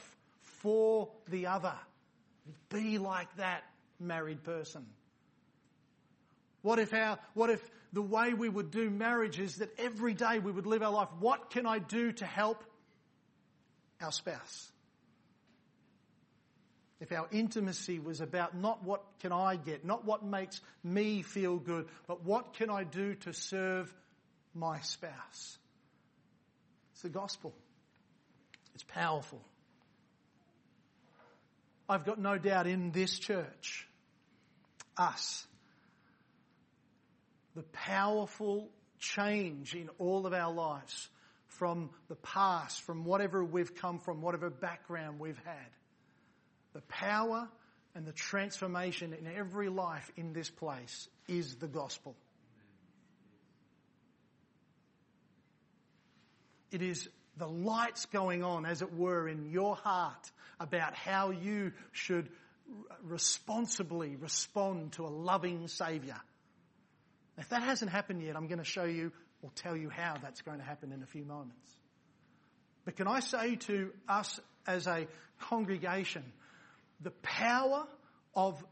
for 0.59 1.09
the 1.29 1.47
other. 1.47 1.75
Be 2.69 2.97
like 2.97 3.33
that 3.38 3.63
married 4.01 4.43
person. 4.43 4.86
What 6.63 6.80
if 6.80 6.93
our, 6.93 7.19
what 7.36 7.52
if 7.52 7.62
the 7.93 8.02
way 8.02 8.34
we 8.34 8.49
would 8.49 8.71
do 8.71 8.89
marriage 8.89 9.39
is 9.39 9.58
that 9.58 9.69
every 9.78 10.15
day 10.15 10.39
we 10.39 10.52
would 10.52 10.65
live 10.65 10.82
our 10.82 10.91
life, 10.91 11.10
what 11.19 11.52
can 11.52 11.67
I 11.67 11.78
do 11.78 12.12
to 12.13 12.26
help 12.26 12.63
our 14.02 14.12
spouse? 14.12 14.71
if 17.04 17.12
our 17.12 17.28
intimacy 17.34 17.99
was 17.99 18.21
about 18.21 18.56
not 18.56 18.82
what 18.86 19.04
can 19.19 19.34
I 19.34 19.58
get, 19.58 19.84
not 19.84 20.06
what 20.06 20.23
makes 20.23 20.62
me 20.86 21.21
feel 21.21 21.58
good, 21.58 21.89
but 22.08 22.23
what 22.23 22.54
can 22.54 22.69
I 22.69 22.86
do 22.86 23.15
to 23.15 23.34
serve 23.34 23.93
my 24.56 24.80
spouse? 24.80 25.58
It's 26.93 27.02
the 27.02 27.10
gospel. 27.10 27.54
It's 28.73 28.86
powerful. 28.86 29.41
I've 31.89 32.06
got 32.06 32.19
no 32.19 32.38
doubt 32.38 32.67
in 32.67 32.91
this 32.91 33.19
church, 33.19 33.86
us, 34.95 35.45
the 37.55 37.63
powerful 37.63 38.69
change 38.99 39.75
in 39.75 39.89
all 39.99 40.25
of 40.25 40.33
our 40.33 40.53
lives 40.53 41.09
from 41.47 41.89
the 42.07 42.15
past, 42.15 42.81
from 42.81 43.05
whatever 43.05 43.43
we've 43.43 43.75
come 43.75 43.99
from, 43.99 44.21
whatever 44.21 44.49
background 44.49 45.19
we've 45.19 45.41
had 45.45 45.69
the 46.73 46.81
power 46.81 47.47
and 47.95 48.05
the 48.05 48.11
transformation 48.11 49.13
in 49.13 49.27
every 49.27 49.69
life 49.69 50.11
in 50.17 50.33
this 50.33 50.49
place 50.49 51.07
is 51.27 51.55
the 51.55 51.67
gospel. 51.67 52.15
It 56.71 56.81
is 56.81 57.07
the 57.37 57.47
lights 57.47 58.07
going 58.07 58.43
on, 58.43 58.65
as 58.65 58.81
it 58.81 58.93
were, 58.93 59.27
in 59.27 59.51
your 59.51 59.75
heart 59.75 60.31
about 60.59 60.95
how 60.95 61.29
you 61.29 61.71
should 61.91 62.29
responsibly 63.03 64.15
respond 64.15 64.93
to 64.93 65.05
a 65.05 65.09
loving 65.09 65.67
Saviour. 65.67 66.19
If 67.37 67.49
that 67.49 67.63
hasn't 67.63 67.91
happened 67.91 68.21
yet, 68.21 68.35
I'm 68.35 68.47
going 68.47 68.59
to 68.59 68.63
show 68.63 68.83
you 68.83 69.11
or 69.41 69.49
tell 69.55 69.75
you 69.75 69.89
how 69.89 70.15
that's 70.21 70.41
going 70.41 70.59
to 70.59 70.63
happen 70.63 70.91
in 70.91 71.01
a 71.03 71.05
few 71.05 71.25
moments. 71.25 71.75
But 72.85 72.95
can 72.95 73.07
I 73.07 73.19
say 73.19 73.55
to 73.55 73.91
us 74.07 74.39
as 74.67 74.87
a 74.87 75.07
congregation, 75.39 76.23
the 77.01 77.11
power 77.21 77.85
of 78.35 78.63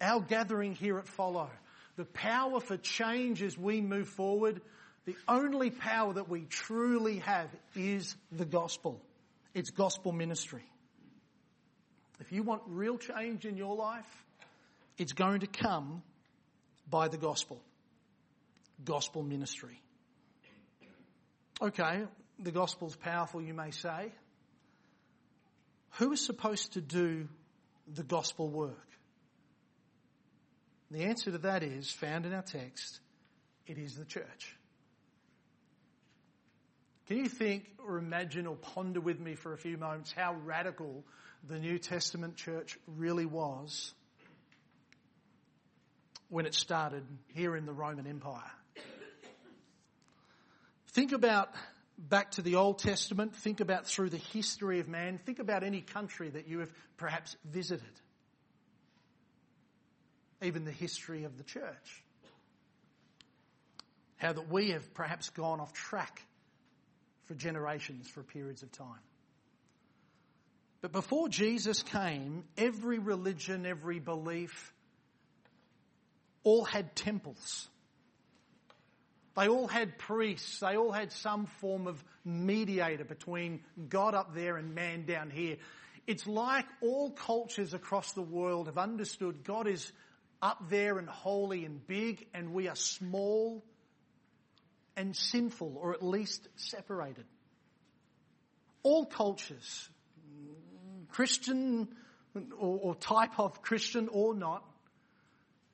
our 0.00 0.20
gathering 0.20 0.74
here 0.74 0.98
at 0.98 1.06
Follow, 1.06 1.50
the 1.96 2.04
power 2.04 2.60
for 2.60 2.76
change 2.76 3.42
as 3.42 3.56
we 3.58 3.80
move 3.80 4.08
forward, 4.08 4.60
the 5.04 5.16
only 5.26 5.70
power 5.70 6.12
that 6.12 6.28
we 6.28 6.42
truly 6.42 7.18
have 7.18 7.48
is 7.74 8.14
the 8.30 8.44
gospel. 8.44 9.00
It's 9.54 9.70
gospel 9.70 10.12
ministry. 10.12 10.64
If 12.20 12.32
you 12.32 12.42
want 12.42 12.62
real 12.66 12.98
change 12.98 13.46
in 13.46 13.56
your 13.56 13.74
life, 13.74 14.24
it's 14.98 15.12
going 15.12 15.40
to 15.40 15.46
come 15.46 16.02
by 16.90 17.08
the 17.08 17.16
gospel. 17.16 17.60
Gospel 18.84 19.22
ministry. 19.22 19.80
Okay, 21.60 22.04
the 22.38 22.52
gospel's 22.52 22.94
powerful, 22.94 23.42
you 23.42 23.54
may 23.54 23.70
say. 23.70 24.12
Who 25.98 26.12
is 26.12 26.24
supposed 26.24 26.74
to 26.74 26.80
do 26.80 27.28
the 27.92 28.04
gospel 28.04 28.48
work? 28.48 28.86
The 30.90 31.04
answer 31.04 31.32
to 31.32 31.38
that 31.38 31.62
is 31.62 31.90
found 31.90 32.26
in 32.26 32.32
our 32.32 32.42
text. 32.42 33.00
It 33.66 33.78
is 33.78 33.96
the 33.96 34.04
church. 34.04 34.56
Can 37.08 37.16
you 37.18 37.26
think 37.26 37.64
or 37.84 37.98
imagine 37.98 38.46
or 38.46 38.54
ponder 38.54 39.00
with 39.00 39.18
me 39.18 39.34
for 39.34 39.52
a 39.52 39.58
few 39.58 39.76
moments 39.76 40.12
how 40.16 40.34
radical 40.44 41.04
the 41.46 41.58
New 41.58 41.78
Testament 41.78 42.36
church 42.36 42.78
really 42.86 43.26
was? 43.26 43.92
when 46.28 46.46
it 46.46 46.54
started 46.54 47.04
here 47.34 47.56
in 47.56 47.64
the 47.64 47.72
Roman 47.72 48.06
Empire. 48.06 48.50
Think 50.98 51.12
about 51.12 51.50
back 51.96 52.32
to 52.32 52.42
the 52.42 52.56
Old 52.56 52.80
Testament, 52.80 53.32
think 53.36 53.60
about 53.60 53.86
through 53.86 54.10
the 54.10 54.16
history 54.16 54.80
of 54.80 54.88
man, 54.88 55.20
think 55.24 55.38
about 55.38 55.62
any 55.62 55.80
country 55.80 56.28
that 56.28 56.48
you 56.48 56.58
have 56.58 56.72
perhaps 56.96 57.36
visited, 57.44 57.86
even 60.42 60.64
the 60.64 60.72
history 60.72 61.22
of 61.22 61.38
the 61.38 61.44
church. 61.44 62.02
How 64.16 64.32
that 64.32 64.50
we 64.50 64.70
have 64.70 64.92
perhaps 64.92 65.30
gone 65.30 65.60
off 65.60 65.72
track 65.72 66.20
for 67.26 67.34
generations, 67.34 68.08
for 68.08 68.24
periods 68.24 68.64
of 68.64 68.72
time. 68.72 68.98
But 70.80 70.90
before 70.90 71.28
Jesus 71.28 71.84
came, 71.84 72.42
every 72.56 72.98
religion, 72.98 73.66
every 73.66 74.00
belief, 74.00 74.74
all 76.42 76.64
had 76.64 76.96
temples. 76.96 77.68
They 79.38 79.46
all 79.46 79.68
had 79.68 79.98
priests. 79.98 80.58
They 80.58 80.76
all 80.76 80.90
had 80.90 81.12
some 81.12 81.46
form 81.46 81.86
of 81.86 82.02
mediator 82.24 83.04
between 83.04 83.60
God 83.88 84.14
up 84.14 84.34
there 84.34 84.56
and 84.56 84.74
man 84.74 85.06
down 85.06 85.30
here. 85.30 85.58
It's 86.08 86.26
like 86.26 86.66
all 86.80 87.12
cultures 87.12 87.72
across 87.72 88.12
the 88.12 88.22
world 88.22 88.66
have 88.66 88.78
understood 88.78 89.44
God 89.44 89.68
is 89.68 89.92
up 90.42 90.68
there 90.68 90.98
and 90.98 91.08
holy 91.08 91.64
and 91.64 91.86
big 91.86 92.26
and 92.34 92.52
we 92.52 92.66
are 92.66 92.74
small 92.74 93.62
and 94.96 95.14
sinful 95.14 95.76
or 95.80 95.94
at 95.94 96.02
least 96.02 96.48
separated. 96.56 97.26
All 98.82 99.06
cultures, 99.06 99.88
Christian 101.10 101.86
or, 102.58 102.78
or 102.82 102.94
type 102.96 103.38
of 103.38 103.62
Christian 103.62 104.08
or 104.10 104.34
not, 104.34 104.64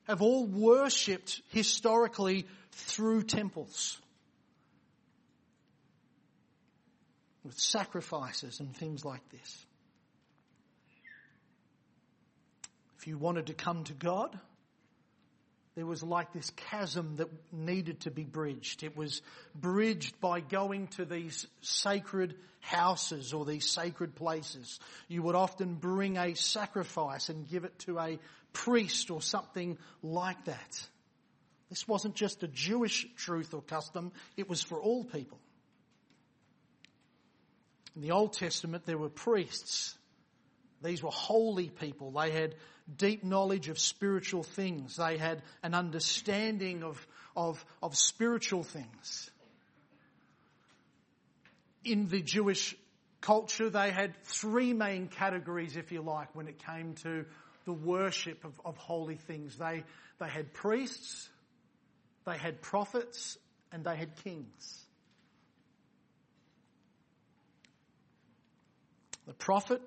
have 0.03 0.21
all 0.21 0.45
worshipped 0.45 1.41
historically 1.49 2.45
through 2.75 3.23
temples 3.23 3.97
with 7.45 7.57
sacrifices 7.57 8.59
and 8.59 8.75
things 8.75 9.05
like 9.05 9.27
this. 9.29 9.65
If 12.99 13.07
you 13.07 13.17
wanted 13.17 13.47
to 13.47 13.53
come 13.53 13.85
to 13.85 13.93
God, 13.93 14.37
there 15.75 15.85
was 15.85 16.03
like 16.03 16.33
this 16.33 16.49
chasm 16.51 17.17
that 17.17 17.29
needed 17.53 18.01
to 18.01 18.11
be 18.11 18.23
bridged. 18.23 18.83
It 18.83 18.97
was 18.97 19.21
bridged 19.53 20.19
by 20.19 20.41
going 20.41 20.87
to 20.95 21.05
these 21.05 21.47
sacred 21.61 22.35
houses 22.59 23.33
or 23.33 23.45
these 23.45 23.69
sacred 23.69 24.15
places. 24.15 24.79
You 25.07 25.21
would 25.23 25.35
often 25.35 25.75
bring 25.75 26.17
a 26.17 26.33
sacrifice 26.33 27.29
and 27.29 27.47
give 27.47 27.63
it 27.63 27.77
to 27.79 27.99
a 27.99 28.19
priest 28.51 29.11
or 29.11 29.21
something 29.21 29.77
like 30.01 30.43
that. 30.45 30.87
This 31.75 31.89
wasn't 31.89 32.15
just 32.15 32.41
a 32.41 32.47
Jewish 32.47 33.05
truth 33.17 33.53
or 33.53 33.61
custom, 33.61 34.13
it 34.37 34.47
was 34.47 34.61
for 34.61 34.79
all 34.79 35.03
people. 35.03 35.37
In 37.97 38.01
the 38.01 38.11
Old 38.11 38.31
Testament, 38.31 38.85
there 38.85 38.97
were 38.97 39.09
priests. 39.09 39.93
These 40.81 41.03
were 41.03 41.11
holy 41.11 41.67
people. 41.67 42.11
They 42.11 42.31
had 42.31 42.55
deep 42.95 43.25
knowledge 43.25 43.67
of 43.67 43.77
spiritual 43.77 44.43
things. 44.43 44.95
They 44.95 45.17
had 45.17 45.41
an 45.63 45.73
understanding 45.73 46.81
of, 46.81 47.05
of, 47.35 47.65
of 47.83 47.97
spiritual 47.97 48.63
things. 48.63 49.29
In 51.83 52.07
the 52.07 52.21
Jewish 52.21 52.73
culture, 53.19 53.69
they 53.69 53.91
had 53.91 54.15
three 54.23 54.71
main 54.71 55.09
categories, 55.09 55.75
if 55.75 55.91
you 55.91 56.01
like, 56.01 56.33
when 56.37 56.47
it 56.47 56.57
came 56.65 56.93
to 57.03 57.25
the 57.65 57.73
worship 57.73 58.45
of, 58.45 58.53
of 58.63 58.77
holy 58.77 59.17
things. 59.17 59.57
They, 59.57 59.83
they 60.21 60.29
had 60.29 60.53
priests, 60.53 61.27
they 62.25 62.37
had 62.37 62.61
prophets 62.61 63.37
and 63.71 63.83
they 63.83 63.95
had 63.95 64.15
kings. 64.23 64.85
The 69.27 69.33
prophet 69.33 69.81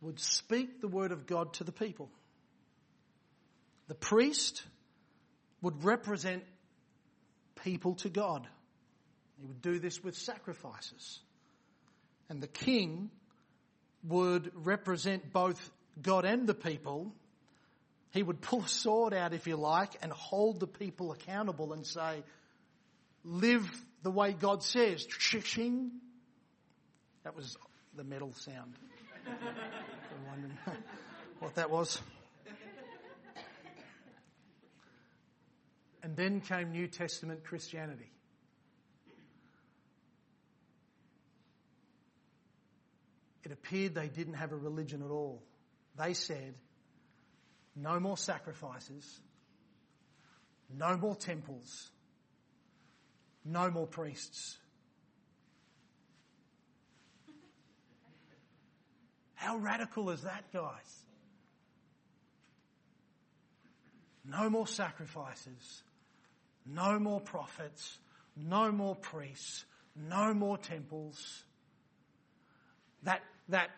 would 0.00 0.20
speak 0.20 0.80
the 0.80 0.88
word 0.88 1.12
of 1.12 1.26
God 1.26 1.54
to 1.54 1.64
the 1.64 1.72
people. 1.72 2.10
The 3.88 3.94
priest 3.94 4.62
would 5.62 5.84
represent 5.84 6.44
people 7.62 7.94
to 7.96 8.08
God. 8.08 8.46
He 9.38 9.46
would 9.46 9.62
do 9.62 9.78
this 9.78 10.02
with 10.02 10.16
sacrifices. 10.16 11.20
And 12.28 12.42
the 12.42 12.48
king 12.48 13.10
would 14.04 14.50
represent 14.54 15.32
both 15.32 15.70
God 16.00 16.24
and 16.24 16.46
the 16.46 16.54
people 16.54 17.14
he 18.14 18.22
would 18.22 18.40
pull 18.40 18.62
a 18.62 18.68
sword 18.68 19.12
out, 19.12 19.34
if 19.34 19.48
you 19.48 19.56
like, 19.56 19.90
and 20.00 20.12
hold 20.12 20.60
the 20.60 20.68
people 20.68 21.10
accountable 21.10 21.72
and 21.72 21.84
say, 21.84 22.22
live 23.24 23.68
the 24.04 24.10
way 24.10 24.32
God 24.32 24.62
says. 24.62 25.04
Ching. 25.04 25.90
That 27.24 27.34
was 27.34 27.56
the 27.96 28.04
metal 28.04 28.32
sound. 28.32 28.74
wondering 30.28 30.56
what 31.40 31.56
that 31.56 31.70
was. 31.70 32.00
And 36.04 36.16
then 36.16 36.40
came 36.40 36.70
New 36.70 36.86
Testament 36.86 37.42
Christianity. 37.42 38.12
It 43.42 43.50
appeared 43.50 43.96
they 43.96 44.08
didn't 44.08 44.34
have 44.34 44.52
a 44.52 44.56
religion 44.56 45.02
at 45.02 45.10
all. 45.10 45.42
They 45.98 46.14
said, 46.14 46.54
no 47.76 47.98
more 47.98 48.16
sacrifices. 48.16 49.20
No 50.76 50.96
more 50.96 51.14
temples. 51.14 51.90
No 53.44 53.70
more 53.70 53.86
priests. 53.86 54.58
How 59.34 59.58
radical 59.58 60.10
is 60.10 60.22
that, 60.22 60.44
guys? 60.52 61.04
No 64.24 64.48
more 64.48 64.66
sacrifices. 64.66 65.82
No 66.64 66.98
more 66.98 67.20
prophets. 67.20 67.98
No 68.36 68.72
more 68.72 68.96
priests. 68.96 69.66
No 69.94 70.32
more 70.32 70.56
temples. 70.56 71.44
That, 73.02 73.20
that, 73.50 73.68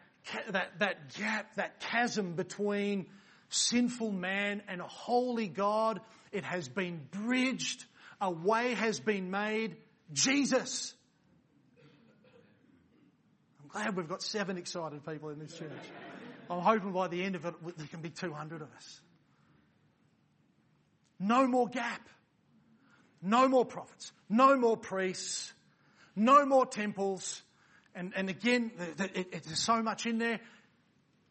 that, 0.51 0.79
that 0.79 1.15
gap, 1.15 1.57
that 1.57 1.81
chasm 1.81 2.35
between 2.35 3.07
sinful 3.49 4.11
man 4.11 4.63
and 4.69 4.81
a 4.81 4.87
holy 4.87 5.49
God. 5.49 6.01
It 6.33 6.45
has 6.45 6.69
been 6.69 7.07
bridged. 7.11 7.85
A 8.21 8.31
way 8.31 8.75
has 8.75 9.01
been 9.01 9.31
made. 9.31 9.77
Jesus. 10.13 10.95
I'm 13.63 13.69
glad 13.69 13.97
we've 13.97 14.09
got 14.09 14.23
seven 14.23 14.57
excited 14.57 15.05
people 15.05 15.31
in 15.31 15.39
this 15.39 15.57
church. 15.57 15.71
I'm 16.49 16.61
hoping 16.61 16.93
by 16.93 17.09
the 17.09 17.23
end 17.23 17.35
of 17.35 17.45
it 17.45 17.55
there 17.77 17.87
can 17.89 18.01
be 18.01 18.11
200 18.11 18.63
of 18.63 18.69
us. 18.77 19.01
No 21.19 21.47
more 21.47 21.69
gap. 21.69 22.09
No 23.23 23.49
more 23.49 23.65
prophets. 23.65 24.13
No 24.29 24.57
more 24.57 24.77
priests. 24.77 25.53
No 26.15 26.47
more 26.47 26.67
temples. 26.67 27.43
And, 27.95 28.13
and 28.15 28.29
again, 28.29 28.71
there's 28.97 29.59
so 29.59 29.83
much 29.83 30.07
in 30.07 30.19
there. 30.19 30.41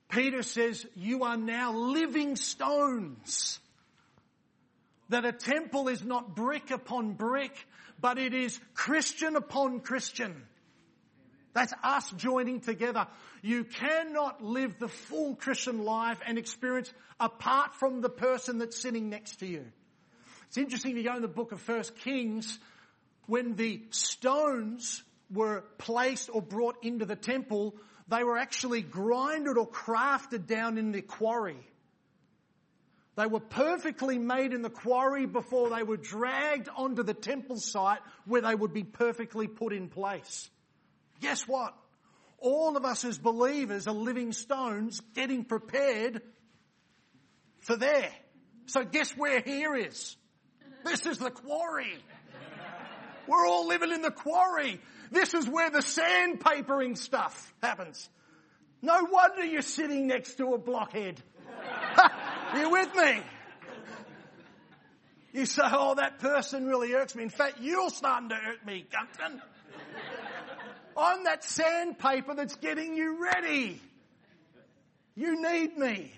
Peter 0.10 0.44
says, 0.44 0.86
you 0.96 1.24
are 1.24 1.38
now 1.38 1.74
living 1.74 2.36
stones. 2.36 3.60
That 5.10 5.26
a 5.26 5.32
temple 5.32 5.88
is 5.88 6.04
not 6.04 6.36
brick 6.36 6.72
upon 6.72 7.14
brick, 7.14 7.56
but 8.02 8.18
it 8.18 8.34
is 8.34 8.60
Christian 8.74 9.36
upon 9.36 9.82
Christian. 9.82 10.44
That's 11.54 11.74
us 11.84 12.10
joining 12.12 12.60
together. 12.60 13.08
You 13.42 13.64
cannot 13.64 14.44
live 14.44 14.78
the 14.78 14.90
full 14.90 15.36
Christian 15.36 15.86
life 15.86 16.20
and 16.26 16.38
experience 16.38 16.92
apart 17.20 17.76
from 17.76 18.02
the 18.02 18.10
person 18.10 18.58
that's 18.58 18.78
sitting 18.82 19.10
next 19.10 19.38
to 19.40 19.48
you. 19.48 19.66
It's 20.48 20.58
interesting 20.58 20.96
to 20.96 21.04
go 21.04 21.16
in 21.16 21.22
the 21.22 21.28
book 21.28 21.52
of 21.52 21.62
First 21.62 21.96
Kings 21.98 22.60
when 23.28 23.56
the 23.56 23.82
stones 23.92 25.04
were 25.32 25.64
placed 25.78 26.30
or 26.32 26.42
brought 26.42 26.84
into 26.84 27.06
the 27.06 27.16
temple, 27.16 27.76
they 28.08 28.24
were 28.24 28.38
actually 28.38 28.82
grinded 28.82 29.58
or 29.58 29.68
crafted 29.68 30.46
down 30.46 30.78
in 30.78 30.92
the 30.92 31.02
quarry. 31.02 31.58
They 33.16 33.28
were 33.28 33.40
perfectly 33.40 34.18
made 34.18 34.54
in 34.54 34.62
the 34.62 34.70
quarry 34.70 35.26
before 35.26 35.70
they 35.70 35.84
were 35.84 35.98
dragged 35.98 36.68
onto 36.76 37.02
the 37.02 37.14
temple 37.14 37.58
site 37.58 38.00
where 38.26 38.42
they 38.42 38.54
would 38.54 38.74
be 38.74 38.84
perfectly 38.84 39.48
put 39.48 39.72
in 39.72 39.88
place. 39.88 40.50
Guess 41.22 41.48
what? 41.48 41.74
All 42.40 42.76
of 42.76 42.84
us 42.84 43.06
as 43.06 43.18
believers 43.18 43.88
are 43.88 43.94
living 43.94 44.34
stones 44.34 45.00
getting 45.14 45.46
prepared 45.46 46.22
for 47.62 47.78
there. 47.78 48.12
So 48.66 48.84
guess 48.84 49.12
where 49.12 49.42
here 49.42 49.76
is? 49.76 50.18
This 50.84 51.06
is 51.06 51.18
the 51.18 51.32
quarry. 51.32 51.98
We're 53.28 53.48
all 53.48 53.68
living 53.68 53.92
in 53.92 54.02
the 54.02 54.12
quarry. 54.12 54.80
This 55.12 55.34
is 55.34 55.48
where 55.48 55.70
the 55.70 55.80
sandpapering 55.80 56.98
stuff 56.98 57.54
happens. 57.62 58.10
No 58.82 59.08
wonder 59.12 59.44
you're 59.44 59.62
sitting 59.62 60.08
next 60.08 60.36
to 60.36 60.54
a 60.54 60.58
blockhead. 60.58 61.22
you 62.56 62.70
with 62.70 62.96
me? 62.96 63.22
You 65.34 65.46
say, 65.46 65.64
oh, 65.66 65.96
that 65.96 66.20
person 66.20 66.66
really 66.66 66.94
irks 66.94 67.16
me. 67.16 67.24
In 67.24 67.30
fact, 67.30 67.58
you're 67.60 67.90
starting 67.90 68.30
to 68.30 68.36
irk 68.36 68.66
me, 68.66 68.86
Gunton. 68.92 69.42
I'm 70.98 71.26
that 71.26 71.44
sandpaper 71.44 72.36
that's 72.36 72.56
getting 72.56 72.96
you 72.96 73.22
ready. 73.22 73.82
You 75.16 75.42
need 75.42 75.78
me. 75.78 76.14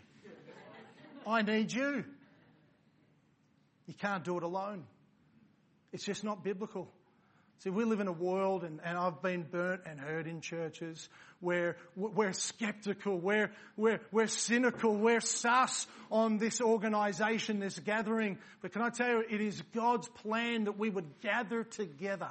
I 1.25 1.41
need 1.41 1.73
you. 1.73 2.05
You 3.87 3.93
can't 3.93 4.23
do 4.23 4.37
it 4.37 4.43
alone. 4.43 4.85
It's 5.91 6.05
just 6.05 6.23
not 6.23 6.43
biblical. 6.43 6.91
See, 7.59 7.71
we 7.71 7.85
live 7.85 7.99
in 7.99 8.07
a 8.07 8.11
world, 8.11 8.63
and, 8.63 8.79
and 8.83 8.97
I've 8.97 9.21
been 9.23 9.41
burnt 9.41 9.81
and 9.87 9.99
hurt 9.99 10.27
in 10.27 10.41
churches 10.41 11.09
where 11.39 11.77
we're 11.95 12.33
skeptical, 12.33 13.17
we're, 13.17 13.51
we're, 13.75 13.99
we're 14.11 14.27
cynical, 14.27 14.95
we're 14.95 15.21
sus 15.21 15.87
on 16.11 16.37
this 16.37 16.61
organization, 16.61 17.59
this 17.59 17.79
gathering. 17.79 18.37
But 18.61 18.73
can 18.73 18.83
I 18.83 18.89
tell 18.89 19.09
you, 19.09 19.23
it 19.27 19.41
is 19.41 19.61
God's 19.73 20.07
plan 20.07 20.65
that 20.65 20.77
we 20.77 20.89
would 20.89 21.19
gather 21.21 21.63
together 21.63 22.29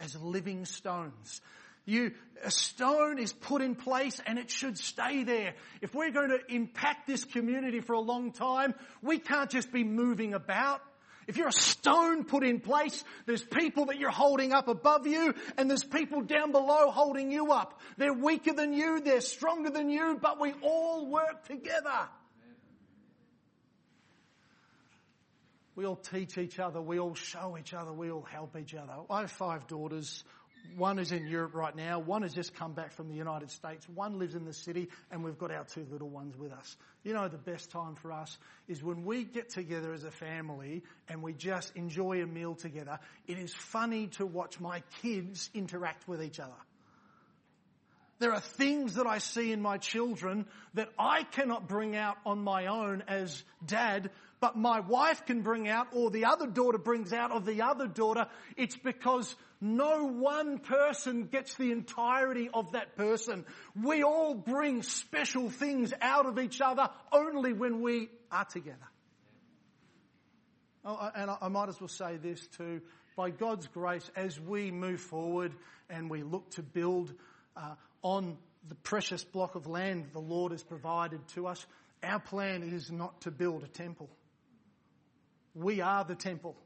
as 0.00 0.16
living 0.20 0.64
stones. 0.64 1.40
You, 1.86 2.12
a 2.42 2.50
stone 2.50 3.18
is 3.18 3.32
put 3.32 3.62
in 3.62 3.74
place 3.74 4.20
and 4.26 4.38
it 4.38 4.50
should 4.50 4.78
stay 4.78 5.22
there. 5.22 5.54
If 5.80 5.94
we're 5.94 6.10
going 6.10 6.30
to 6.30 6.40
impact 6.52 7.06
this 7.06 7.24
community 7.24 7.80
for 7.80 7.92
a 7.92 8.00
long 8.00 8.32
time, 8.32 8.74
we 9.02 9.18
can't 9.18 9.50
just 9.50 9.70
be 9.70 9.84
moving 9.84 10.34
about. 10.34 10.80
If 11.26 11.36
you're 11.36 11.48
a 11.48 11.52
stone 11.52 12.24
put 12.24 12.44
in 12.44 12.60
place, 12.60 13.04
there's 13.26 13.42
people 13.42 13.86
that 13.86 13.98
you're 13.98 14.10
holding 14.10 14.52
up 14.52 14.68
above 14.68 15.06
you 15.06 15.34
and 15.56 15.68
there's 15.68 15.84
people 15.84 16.22
down 16.22 16.52
below 16.52 16.90
holding 16.90 17.30
you 17.30 17.52
up. 17.52 17.80
They're 17.96 18.12
weaker 18.12 18.52
than 18.52 18.72
you, 18.72 19.00
they're 19.00 19.20
stronger 19.20 19.70
than 19.70 19.90
you, 19.90 20.18
but 20.20 20.40
we 20.40 20.52
all 20.62 21.06
work 21.06 21.46
together. 21.46 22.08
We 25.76 25.86
all 25.86 25.96
teach 25.96 26.38
each 26.38 26.60
other, 26.60 26.80
we 26.80 27.00
all 27.00 27.14
show 27.14 27.56
each 27.58 27.74
other, 27.74 27.92
we 27.92 28.10
all 28.10 28.22
help 28.22 28.56
each 28.56 28.74
other. 28.74 28.92
I 29.10 29.22
have 29.22 29.32
five 29.32 29.66
daughters. 29.66 30.22
One 30.76 30.98
is 30.98 31.12
in 31.12 31.26
Europe 31.26 31.54
right 31.54 31.74
now. 31.76 31.98
One 31.98 32.22
has 32.22 32.32
just 32.32 32.54
come 32.54 32.72
back 32.72 32.92
from 32.92 33.08
the 33.08 33.14
United 33.14 33.50
States. 33.50 33.86
One 33.88 34.18
lives 34.18 34.34
in 34.34 34.44
the 34.44 34.52
city 34.52 34.88
and 35.10 35.22
we've 35.22 35.38
got 35.38 35.50
our 35.50 35.64
two 35.64 35.86
little 35.90 36.08
ones 36.08 36.36
with 36.36 36.52
us. 36.52 36.76
You 37.02 37.12
know, 37.12 37.28
the 37.28 37.38
best 37.38 37.70
time 37.70 37.94
for 37.94 38.10
us 38.10 38.36
is 38.66 38.82
when 38.82 39.04
we 39.04 39.24
get 39.24 39.50
together 39.50 39.92
as 39.92 40.04
a 40.04 40.10
family 40.10 40.82
and 41.08 41.22
we 41.22 41.32
just 41.32 41.76
enjoy 41.76 42.22
a 42.22 42.26
meal 42.26 42.54
together. 42.54 42.98
It 43.26 43.38
is 43.38 43.52
funny 43.54 44.08
to 44.18 44.26
watch 44.26 44.58
my 44.58 44.82
kids 45.02 45.50
interact 45.54 46.08
with 46.08 46.22
each 46.22 46.40
other. 46.40 46.52
There 48.18 48.32
are 48.32 48.40
things 48.40 48.94
that 48.94 49.06
I 49.06 49.18
see 49.18 49.52
in 49.52 49.60
my 49.60 49.78
children 49.78 50.46
that 50.74 50.88
I 50.98 51.24
cannot 51.24 51.68
bring 51.68 51.96
out 51.96 52.16
on 52.24 52.42
my 52.42 52.66
own 52.66 53.02
as 53.08 53.42
dad, 53.64 54.10
but 54.40 54.56
my 54.56 54.80
wife 54.80 55.26
can 55.26 55.42
bring 55.42 55.68
out 55.68 55.88
or 55.92 56.10
the 56.10 56.26
other 56.26 56.46
daughter 56.46 56.78
brings 56.78 57.12
out 57.12 57.32
of 57.32 57.44
the 57.44 57.62
other 57.62 57.86
daughter. 57.86 58.26
It's 58.56 58.76
because 58.76 59.34
no 59.60 60.06
one 60.06 60.58
person 60.58 61.24
gets 61.26 61.54
the 61.54 61.72
entirety 61.72 62.50
of 62.52 62.72
that 62.72 62.96
person. 62.96 63.44
We 63.80 64.02
all 64.02 64.34
bring 64.34 64.82
special 64.82 65.50
things 65.50 65.92
out 66.00 66.26
of 66.26 66.38
each 66.38 66.60
other 66.60 66.90
only 67.12 67.52
when 67.52 67.80
we 67.80 68.08
are 68.30 68.44
together. 68.44 68.88
Oh, 70.84 71.10
and 71.14 71.30
I 71.40 71.48
might 71.48 71.68
as 71.68 71.80
well 71.80 71.88
say 71.88 72.18
this 72.18 72.46
too. 72.48 72.82
By 73.16 73.30
God's 73.30 73.66
grace, 73.68 74.10
as 74.16 74.38
we 74.38 74.70
move 74.70 75.00
forward 75.00 75.52
and 75.88 76.10
we 76.10 76.22
look 76.22 76.50
to 76.52 76.62
build 76.62 77.14
uh, 77.56 77.74
on 78.02 78.36
the 78.68 78.74
precious 78.74 79.24
block 79.24 79.54
of 79.54 79.66
land 79.66 80.06
the 80.12 80.20
Lord 80.20 80.52
has 80.52 80.62
provided 80.62 81.26
to 81.28 81.46
us, 81.46 81.64
our 82.02 82.20
plan 82.20 82.62
is 82.62 82.90
not 82.90 83.22
to 83.22 83.30
build 83.30 83.62
a 83.62 83.68
temple. 83.68 84.10
We 85.54 85.80
are 85.80 86.04
the 86.04 86.16
temple. 86.16 86.56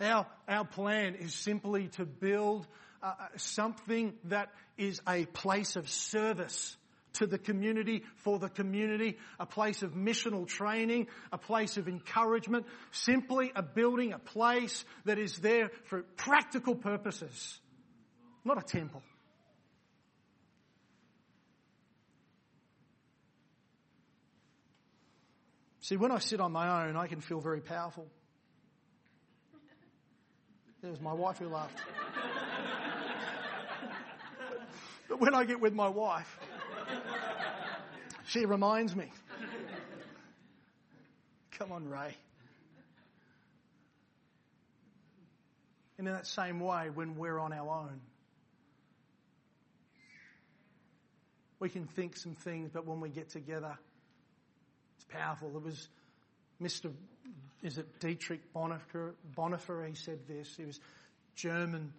Our, 0.00 0.26
our 0.48 0.64
plan 0.64 1.14
is 1.14 1.34
simply 1.34 1.88
to 1.88 2.04
build 2.04 2.66
uh, 3.02 3.06
uh, 3.06 3.26
something 3.36 4.14
that 4.24 4.50
is 4.76 5.00
a 5.08 5.26
place 5.26 5.76
of 5.76 5.88
service 5.88 6.76
to 7.14 7.26
the 7.26 7.38
community, 7.38 8.04
for 8.16 8.38
the 8.38 8.48
community, 8.48 9.18
a 9.38 9.46
place 9.46 9.82
of 9.82 9.92
missional 9.92 10.46
training, 10.46 11.08
a 11.30 11.38
place 11.38 11.76
of 11.76 11.88
encouragement, 11.88 12.66
simply 12.90 13.52
a 13.54 13.62
building, 13.62 14.12
a 14.12 14.18
place 14.18 14.84
that 15.04 15.18
is 15.18 15.38
there 15.38 15.70
for 15.84 16.02
practical 16.16 16.74
purposes, 16.74 17.60
not 18.44 18.58
a 18.58 18.62
temple. 18.62 19.02
See, 25.80 25.96
when 25.96 26.12
I 26.12 26.18
sit 26.18 26.40
on 26.40 26.52
my 26.52 26.86
own, 26.86 26.96
I 26.96 27.08
can 27.08 27.20
feel 27.20 27.40
very 27.40 27.60
powerful. 27.60 28.06
It 30.82 30.90
was 30.90 31.00
my 31.00 31.12
wife 31.12 31.38
who 31.38 31.46
laughed. 31.46 31.78
but 35.08 35.20
when 35.20 35.32
I 35.32 35.44
get 35.44 35.60
with 35.60 35.74
my 35.74 35.88
wife, 35.88 36.38
she 38.26 38.46
reminds 38.46 38.96
me. 38.96 39.12
Come 41.52 41.70
on, 41.70 41.88
Ray. 41.88 42.16
And 45.98 46.08
in 46.08 46.14
that 46.14 46.26
same 46.26 46.58
way, 46.58 46.90
when 46.90 47.14
we're 47.14 47.38
on 47.38 47.52
our 47.52 47.84
own, 47.84 48.00
we 51.60 51.68
can 51.68 51.86
think 51.86 52.16
some 52.16 52.34
things, 52.34 52.70
but 52.72 52.86
when 52.86 53.00
we 53.00 53.08
get 53.08 53.28
together, 53.30 53.78
it's 54.96 55.04
powerful. 55.04 55.56
It 55.56 55.62
was 55.62 55.86
Mr 56.60 56.90
is 57.62 57.78
it 57.78 58.00
Dietrich 58.00 58.52
Bonhoeffer? 58.54 59.12
Bonhoeffer, 59.36 59.88
he 59.88 59.94
said 59.94 60.18
this. 60.26 60.56
He 60.56 60.64
was 60.64 60.80
German 61.34 61.92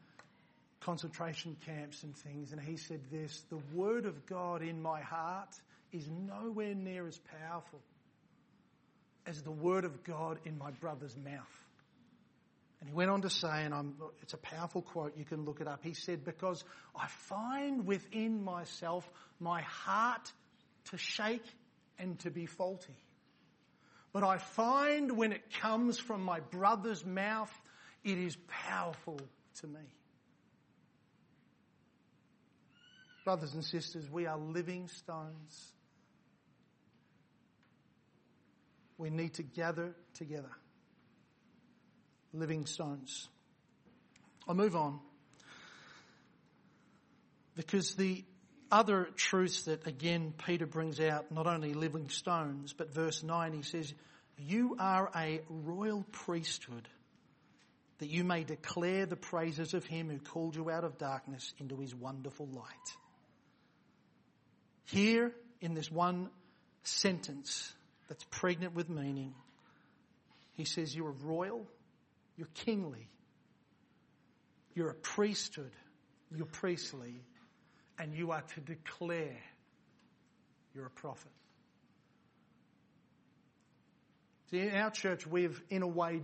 concentration 0.81 1.55
camps 1.65 2.03
and 2.03 2.15
things, 2.15 2.51
and 2.51 2.61
he 2.61 2.75
said 2.75 2.99
this, 3.09 3.43
the 3.49 3.59
word 3.73 4.05
of 4.05 4.25
God 4.25 4.61
in 4.61 4.81
my 4.81 5.01
heart 5.01 5.55
is 5.91 6.09
nowhere 6.09 6.75
near 6.75 7.07
as 7.07 7.19
powerful 7.41 7.79
as 9.25 9.41
the 9.41 9.51
word 9.51 9.85
of 9.85 10.03
God 10.03 10.39
in 10.43 10.57
my 10.57 10.71
brother's 10.71 11.15
mouth. 11.15 11.63
And 12.81 12.89
he 12.89 12.95
went 12.95 13.09
on 13.09 13.21
to 13.21 13.29
say, 13.29 13.63
and 13.63 13.73
I'm, 13.73 13.95
it's 14.21 14.33
a 14.33 14.37
powerful 14.37 14.81
quote, 14.81 15.17
you 15.17 15.23
can 15.23 15.45
look 15.45 15.61
it 15.61 15.67
up. 15.67 15.79
He 15.83 15.93
said, 15.93 16.25
because 16.25 16.65
I 16.93 17.07
find 17.07 17.87
within 17.87 18.43
myself 18.43 19.09
my 19.39 19.61
heart 19.61 20.29
to 20.91 20.97
shake 20.97 21.45
and 21.97 22.19
to 22.19 22.29
be 22.29 22.45
faulty. 22.45 22.97
But 24.13 24.23
I 24.23 24.37
find 24.37 25.17
when 25.17 25.31
it 25.31 25.41
comes 25.59 25.97
from 25.97 26.21
my 26.21 26.39
brother's 26.39 27.03
mouth, 27.03 27.51
it 28.03 28.19
is 28.19 28.37
powerful 28.47 29.19
to 29.61 29.67
me. 29.67 29.81
Brothers 33.25 33.53
and 33.55 33.65
sisters, 33.65 34.09
we 34.11 34.27
are 34.27 34.37
living 34.37 34.87
stones. 34.87 35.73
We 38.97 39.09
need 39.09 39.33
to 39.35 39.43
gather 39.43 39.95
together. 40.13 40.51
Living 42.33 42.67
stones. 42.67 43.27
I'll 44.47 44.55
move 44.55 44.75
on. 44.75 44.99
Because 47.55 47.95
the 47.95 48.23
other 48.73 49.07
truths 49.15 49.65
that 49.65 49.85
again 49.85 50.33
Peter 50.45 50.65
brings 50.65 50.99
out, 50.99 51.31
not 51.31 51.45
only 51.45 51.75
living 51.75 52.09
stones, 52.09 52.73
but 52.73 52.91
verse 52.91 53.21
9 53.21 53.53
he 53.53 53.61
says, 53.61 53.93
You 54.35 54.75
are 54.79 55.11
a 55.15 55.41
royal 55.47 56.03
priesthood, 56.11 56.87
that 57.99 58.09
you 58.09 58.23
may 58.23 58.43
declare 58.43 59.05
the 59.05 59.15
praises 59.15 59.75
of 59.75 59.85
him 59.85 60.09
who 60.09 60.17
called 60.17 60.55
you 60.55 60.71
out 60.71 60.83
of 60.83 60.97
darkness 60.97 61.53
into 61.59 61.77
his 61.77 61.93
wonderful 61.93 62.47
light. 62.47 62.65
Here 64.85 65.31
in 65.61 65.75
this 65.75 65.91
one 65.91 66.31
sentence 66.81 67.71
that's 68.09 68.25
pregnant 68.31 68.73
with 68.73 68.89
meaning, 68.89 69.35
he 70.53 70.65
says, 70.65 70.95
You're 70.95 71.13
royal, 71.23 71.67
you're 72.37 72.47
kingly, 72.55 73.07
you're 74.73 74.89
a 74.89 74.95
priesthood, 74.95 75.71
you're 76.35 76.47
priestly, 76.47 77.21
and 77.99 78.13
you 78.13 78.31
are 78.31 78.43
to 78.55 78.61
declare 78.61 79.37
you're 80.73 80.87
a 80.87 80.89
prophet. 80.91 81.31
See, 84.51 84.59
in 84.59 84.75
our 84.75 84.91
church, 84.91 85.25
we've, 85.25 85.59
in 85.69 85.81
a 85.81 85.87
way, 85.87 86.21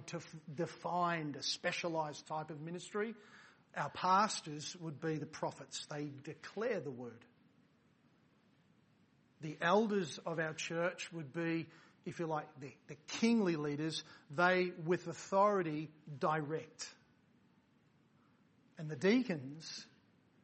defined 0.53 1.36
a 1.36 1.43
specialized 1.43 2.27
type 2.27 2.51
of 2.51 2.62
ministry. 2.62 3.15
Our 3.75 3.89
pastors 3.89 4.75
would 4.79 4.99
be 4.99 5.15
the 5.15 5.25
prophets. 5.25 5.88
They 5.89 6.10
declare 6.23 6.79
the 6.79 6.91
word. 6.91 7.25
The 9.41 9.58
elders 9.62 10.19
of 10.25 10.38
our 10.38 10.53
church 10.53 11.12
would 11.13 11.34
be, 11.34 11.67
if 12.05 12.19
you 12.19 12.27
like, 12.27 12.47
the, 12.60 12.71
the 12.88 12.97
kingly 13.19 13.55
leaders. 13.55 14.03
They, 14.36 14.73
with 14.86 15.08
authority, 15.08 15.89
direct. 16.19 16.88
And 18.77 18.89
the 18.89 18.95
deacons 18.95 19.88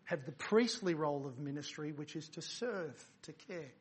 have 0.05 0.25
the 0.25 0.31
priestly 0.31 0.93
role 0.93 1.25
of 1.25 1.39
ministry, 1.39 1.91
which 1.91 2.15
is 2.15 2.29
to 2.29 2.41
serve, 2.41 2.95
to 3.23 3.33
care. 3.33 3.71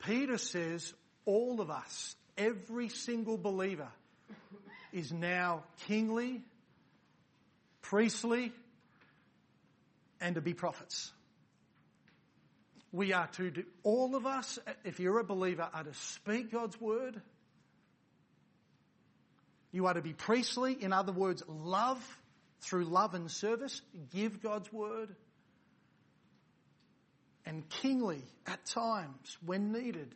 Peter 0.00 0.38
says 0.38 0.92
all 1.24 1.60
of 1.60 1.70
us, 1.70 2.16
Every 2.36 2.88
single 2.88 3.36
believer 3.36 3.88
is 4.92 5.12
now 5.12 5.64
kingly, 5.86 6.42
priestly, 7.82 8.52
and 10.20 10.34
to 10.36 10.40
be 10.40 10.54
prophets. 10.54 11.12
We 12.90 13.12
are 13.12 13.26
to 13.26 13.50
do, 13.50 13.64
all 13.82 14.16
of 14.16 14.26
us, 14.26 14.58
if 14.84 15.00
you're 15.00 15.18
a 15.18 15.24
believer, 15.24 15.68
are 15.72 15.84
to 15.84 15.94
speak 15.94 16.52
God's 16.52 16.80
word. 16.80 17.20
You 19.72 19.86
are 19.86 19.94
to 19.94 20.02
be 20.02 20.12
priestly, 20.12 20.72
in 20.72 20.92
other 20.92 21.12
words, 21.12 21.42
love 21.48 22.18
through 22.62 22.84
love 22.84 23.14
and 23.14 23.30
service, 23.30 23.82
give 24.14 24.42
God's 24.42 24.72
word. 24.72 25.14
And 27.44 27.68
kingly, 27.68 28.22
at 28.46 28.64
times, 28.64 29.36
when 29.44 29.72
needed, 29.72 30.14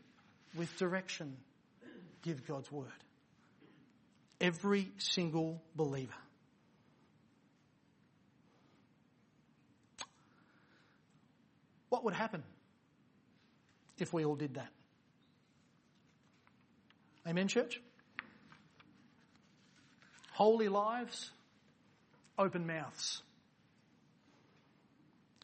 with 0.57 0.75
direction, 0.79 1.37
give 2.23 2.47
God's 2.47 2.71
word. 2.71 2.87
Every 4.41 4.89
single 4.99 5.63
believer. 5.75 6.13
What 11.89 12.05
would 12.05 12.15
happen 12.15 12.43
if 13.99 14.13
we 14.13 14.25
all 14.25 14.37
did 14.37 14.55
that? 14.55 14.69
Amen, 17.27 17.49
church? 17.49 17.81
Holy 20.33 20.69
lives, 20.69 21.31
open 22.39 22.67
mouths. 22.67 23.23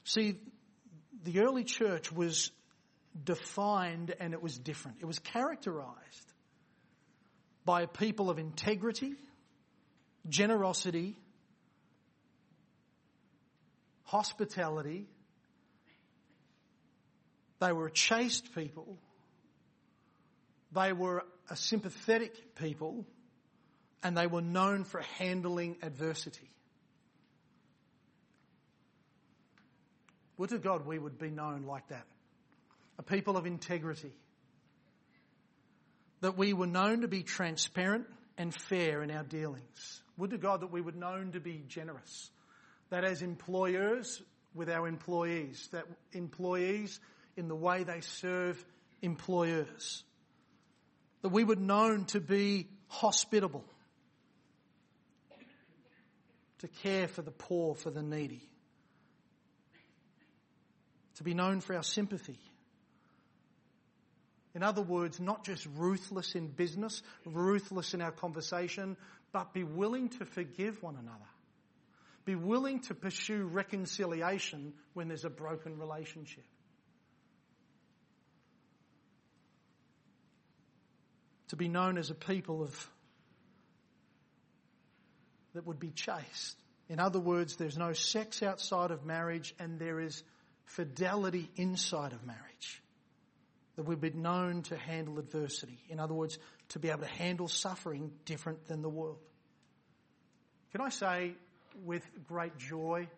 See, 0.04 0.36
the 1.24 1.40
early 1.40 1.64
church 1.64 2.12
was 2.12 2.50
defined 3.24 4.14
and 4.18 4.32
it 4.32 4.42
was 4.42 4.58
different. 4.58 4.98
It 5.00 5.06
was 5.06 5.18
characterized 5.18 6.32
by 7.64 7.82
a 7.82 7.86
people 7.86 8.30
of 8.30 8.38
integrity, 8.38 9.14
generosity, 10.28 11.16
hospitality. 14.04 15.06
They 17.60 17.72
were 17.72 17.86
a 17.86 17.92
chaste 17.92 18.54
people. 18.54 18.98
They 20.72 20.92
were 20.92 21.24
a 21.48 21.56
sympathetic 21.56 22.56
people. 22.56 23.06
And 24.02 24.16
they 24.16 24.26
were 24.26 24.42
known 24.42 24.82
for 24.82 25.00
handling 25.18 25.76
adversity. 25.80 26.50
Would 30.38 30.50
to 30.50 30.58
God 30.58 30.86
we 30.86 30.98
would 30.98 31.18
be 31.18 31.30
known 31.30 31.64
like 31.64 31.88
that. 31.88 32.06
A 32.98 33.02
people 33.02 33.36
of 33.36 33.46
integrity 33.46 34.12
that 36.20 36.38
we 36.38 36.52
were 36.52 36.66
known 36.66 37.02
to 37.02 37.08
be 37.08 37.22
transparent 37.22 38.06
and 38.38 38.54
fair 38.54 39.02
in 39.02 39.10
our 39.10 39.24
dealings. 39.24 40.02
Would 40.16 40.30
to 40.30 40.38
God 40.38 40.60
that 40.60 40.70
we 40.70 40.80
were 40.80 40.92
known 40.92 41.32
to 41.32 41.40
be 41.40 41.62
generous. 41.68 42.30
That 42.90 43.04
as 43.04 43.22
employers 43.22 44.22
with 44.54 44.70
our 44.70 44.86
employees, 44.86 45.68
that 45.72 45.84
employees 46.12 47.00
in 47.36 47.48
the 47.48 47.56
way 47.56 47.84
they 47.84 48.00
serve 48.00 48.62
employers. 49.00 50.04
That 51.22 51.30
we 51.30 51.44
were 51.44 51.56
known 51.56 52.04
to 52.06 52.20
be 52.20 52.68
hospitable, 52.88 53.64
to 56.58 56.68
care 56.68 57.08
for 57.08 57.22
the 57.22 57.30
poor, 57.30 57.74
for 57.74 57.90
the 57.90 58.02
needy, 58.02 58.48
to 61.22 61.24
be 61.24 61.34
known 61.34 61.60
for 61.60 61.76
our 61.76 61.82
sympathy 61.82 62.38
in 64.54 64.62
other 64.62 64.82
words, 64.82 65.18
not 65.18 65.44
just 65.44 65.66
ruthless 65.76 66.34
in 66.34 66.48
business, 66.48 67.02
ruthless 67.24 67.94
in 67.94 68.02
our 68.02 68.10
conversation, 68.10 68.96
but 69.32 69.54
be 69.54 69.64
willing 69.64 70.10
to 70.10 70.26
forgive 70.26 70.82
one 70.82 70.96
another. 70.96 71.18
Be 72.24 72.34
willing 72.34 72.80
to 72.80 72.94
pursue 72.94 73.44
reconciliation 73.44 74.74
when 74.92 75.08
there's 75.08 75.24
a 75.24 75.30
broken 75.30 75.78
relationship. 75.78 76.44
To 81.48 81.56
be 81.56 81.68
known 81.68 81.98
as 81.98 82.10
a 82.10 82.14
people 82.14 82.62
of 82.62 82.88
that 85.54 85.66
would 85.66 85.80
be 85.80 85.90
chaste. 85.90 86.56
In 86.88 86.98
other 86.98 87.20
words, 87.20 87.56
there's 87.56 87.76
no 87.76 87.92
sex 87.92 88.42
outside 88.42 88.90
of 88.90 89.04
marriage 89.04 89.54
and 89.58 89.78
there 89.78 90.00
is 90.00 90.22
fidelity 90.64 91.50
inside 91.56 92.12
of 92.12 92.24
marriage 92.24 92.82
that 93.76 93.84
we've 93.84 94.00
been 94.00 94.22
known 94.22 94.62
to 94.62 94.76
handle 94.76 95.18
adversity. 95.18 95.78
In 95.88 95.98
other 95.98 96.14
words, 96.14 96.38
to 96.70 96.78
be 96.78 96.90
able 96.90 97.00
to 97.00 97.06
handle 97.06 97.48
suffering 97.48 98.12
different 98.24 98.66
than 98.66 98.82
the 98.82 98.88
world. 98.88 99.18
Can 100.72 100.80
I 100.80 100.90
say 100.90 101.32
with 101.84 102.02
great 102.26 102.56
joy 102.58 103.08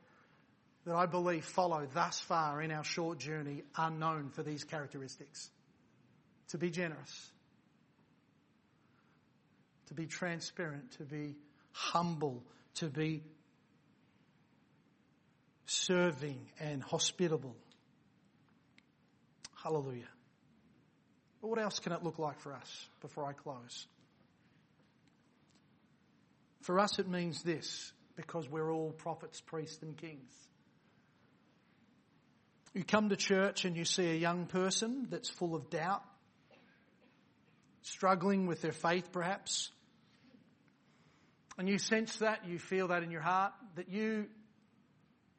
that 0.85 0.94
I 0.94 1.07
believe 1.07 1.44
follow 1.44 1.87
thus 1.92 2.20
far 2.20 2.61
in 2.61 2.70
our 2.70 2.85
short 2.85 3.18
journey 3.18 3.62
are 3.76 3.90
known 3.90 4.30
for 4.30 4.42
these 4.42 4.64
characteristics. 4.64 5.50
To 6.48 6.59
be 6.59 6.70
generous, 6.70 7.30
to 9.87 9.94
be 9.94 10.07
transparent, 10.07 10.92
to 10.98 11.04
be 11.04 11.37
humble, 11.72 12.44
to 12.76 12.87
be 12.87 13.22
serving 15.66 16.38
and 16.61 16.83
hospitable. 16.83 17.57
Hallelujah. 19.62 20.09
But 21.40 21.48
what 21.48 21.59
else 21.59 21.79
can 21.79 21.92
it 21.92 22.03
look 22.03 22.18
like 22.18 22.40
for 22.40 22.53
us 22.55 22.88
before 23.00 23.27
I 23.27 23.33
close? 23.33 23.87
For 26.62 26.79
us, 26.79 26.98
it 26.98 27.09
means 27.09 27.42
this 27.42 27.92
because 28.16 28.48
we're 28.48 28.72
all 28.72 28.92
prophets, 28.92 29.40
priests, 29.40 29.83
and 29.83 29.96
kings. 29.96 30.33
You 32.72 32.85
come 32.85 33.09
to 33.11 33.16
church 33.16 33.64
and 33.64 33.77
you 33.77 33.85
see 33.85 34.11
a 34.11 34.16
young 34.16 34.46
person 34.46 35.07
that's 35.11 35.29
full 35.29 35.55
of 35.55 35.70
doubt, 35.70 36.03
struggling 37.83 38.46
with 38.46 38.62
their 38.62 38.72
faith 38.72 39.12
perhaps, 39.12 39.70
and 41.57 41.68
you 41.68 41.79
sense 41.79 42.16
that, 42.16 42.46
you 42.48 42.59
feel 42.59 42.88
that 42.88 43.03
in 43.03 43.11
your 43.11 43.20
heart, 43.20 43.53
that 43.77 43.88
you 43.88 44.27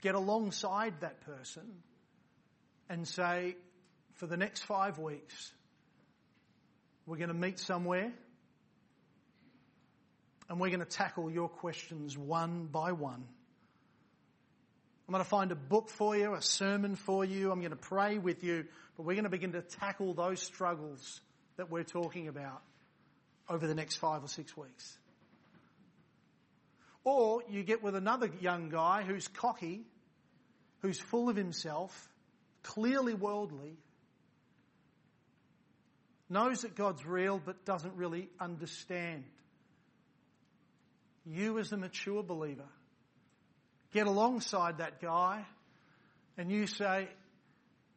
get 0.05 0.13
alongside 0.13 0.93
that 0.99 1.19
person 1.21 1.63
and 2.89 3.07
say, 3.07 3.55
for 4.13 4.27
the 4.27 4.37
next 4.37 4.61
five 4.61 4.99
weeks, 4.99 5.51
we're 7.07 7.17
going 7.17 7.29
to 7.29 7.33
meet 7.33 7.57
somewhere 7.57 8.13
and 10.47 10.59
we're 10.59 10.69
going 10.69 10.79
to 10.79 10.85
tackle 10.85 11.31
your 11.31 11.49
questions 11.49 12.15
one 12.15 12.67
by 12.67 12.91
one. 12.91 13.25
I'm 15.07 15.11
going 15.11 15.23
to 15.23 15.29
find 15.29 15.51
a 15.51 15.55
book 15.55 15.89
for 15.89 16.15
you, 16.15 16.35
a 16.35 16.41
sermon 16.41 16.95
for 16.95 17.25
you. 17.25 17.51
I'm 17.51 17.61
going 17.61 17.71
to 17.71 17.75
pray 17.75 18.19
with 18.19 18.43
you, 18.43 18.65
but 18.95 19.07
we're 19.07 19.15
going 19.15 19.23
to 19.23 19.31
begin 19.31 19.53
to 19.53 19.63
tackle 19.63 20.13
those 20.13 20.39
struggles 20.39 21.19
that 21.57 21.71
we're 21.71 21.83
talking 21.83 22.27
about 22.27 22.61
over 23.49 23.65
the 23.65 23.73
next 23.73 23.95
five 23.95 24.23
or 24.23 24.27
six 24.27 24.55
weeks. 24.55 24.99
Or 27.03 27.41
you 27.49 27.63
get 27.63 27.81
with 27.81 27.95
another 27.95 28.29
young 28.39 28.69
guy 28.69 29.01
who's 29.01 29.27
cocky, 29.27 29.87
who's 30.85 30.99
full 30.99 31.29
of 31.29 31.35
himself, 31.35 32.13
clearly 32.61 33.15
worldly, 33.15 33.75
knows 36.29 36.61
that 36.61 36.75
God's 36.75 37.03
real 37.03 37.41
but 37.43 37.65
doesn't 37.65 37.95
really 37.95 38.29
understand. 38.39 39.23
You, 41.25 41.57
as 41.57 41.71
a 41.71 41.77
mature 41.77 42.21
believer, 42.21 42.69
get 43.93 44.05
alongside 44.05 44.77
that 44.77 45.01
guy 45.01 45.43
and 46.37 46.51
you 46.51 46.67
say, 46.67 47.07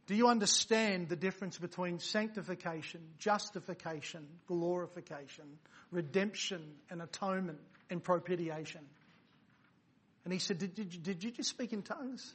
Do 0.07 0.15
you 0.15 0.29
understand 0.29 1.11
the 1.11 1.17
difference 1.17 1.59
between 1.59 1.99
sanctification, 1.99 3.03
justification, 3.19 4.27
glorification, 4.47 5.45
redemption, 5.91 6.63
and 6.89 7.03
atonement 7.03 7.59
and 7.91 8.03
propitiation? 8.03 8.81
And 10.25 10.33
he 10.33 10.39
said, 10.39 10.57
Did, 10.57 10.75
did, 10.75 11.03
did 11.03 11.23
you 11.23 11.33
just 11.33 11.51
speak 11.51 11.75
in 11.75 11.83
tongues? 11.83 12.35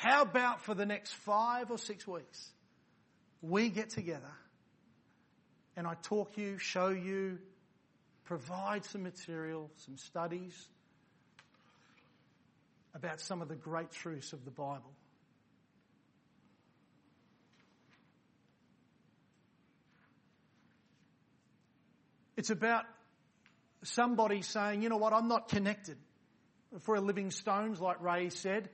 How 0.00 0.22
about 0.22 0.62
for 0.62 0.74
the 0.74 0.86
next 0.86 1.12
five 1.12 1.70
or 1.70 1.78
six 1.78 2.06
weeks? 2.06 2.50
we 3.42 3.70
get 3.70 3.90
together 3.90 4.32
and 5.76 5.86
I 5.86 5.94
talk 6.02 6.36
you, 6.36 6.58
show 6.58 6.88
you, 6.88 7.38
provide 8.24 8.84
some 8.84 9.02
material, 9.02 9.70
some 9.76 9.96
studies 9.96 10.68
about 12.94 13.20
some 13.20 13.40
of 13.40 13.48
the 13.48 13.54
great 13.54 13.90
truths 13.92 14.32
of 14.32 14.44
the 14.44 14.50
Bible. 14.50 14.92
It's 22.36 22.50
about 22.50 22.84
somebody 23.84 24.42
saying, 24.42 24.82
you 24.82 24.88
know 24.88 24.96
what, 24.96 25.12
I'm 25.12 25.28
not 25.28 25.48
connected. 25.48 25.96
If 26.74 26.86
we're 26.88 26.98
living 26.98 27.30
stones, 27.30 27.80
like 27.80 28.02
Ray 28.02 28.30
said, 28.30 28.68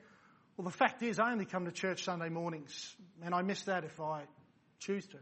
well, 0.57 0.64
the 0.64 0.70
fact 0.70 1.02
is, 1.02 1.18
I 1.18 1.32
only 1.32 1.44
come 1.44 1.66
to 1.66 1.72
church 1.72 2.04
Sunday 2.04 2.28
mornings, 2.28 2.94
and 3.22 3.34
I 3.34 3.42
miss 3.42 3.62
that 3.64 3.84
if 3.84 4.00
I 4.00 4.22
choose 4.78 5.07
to. 5.09 5.18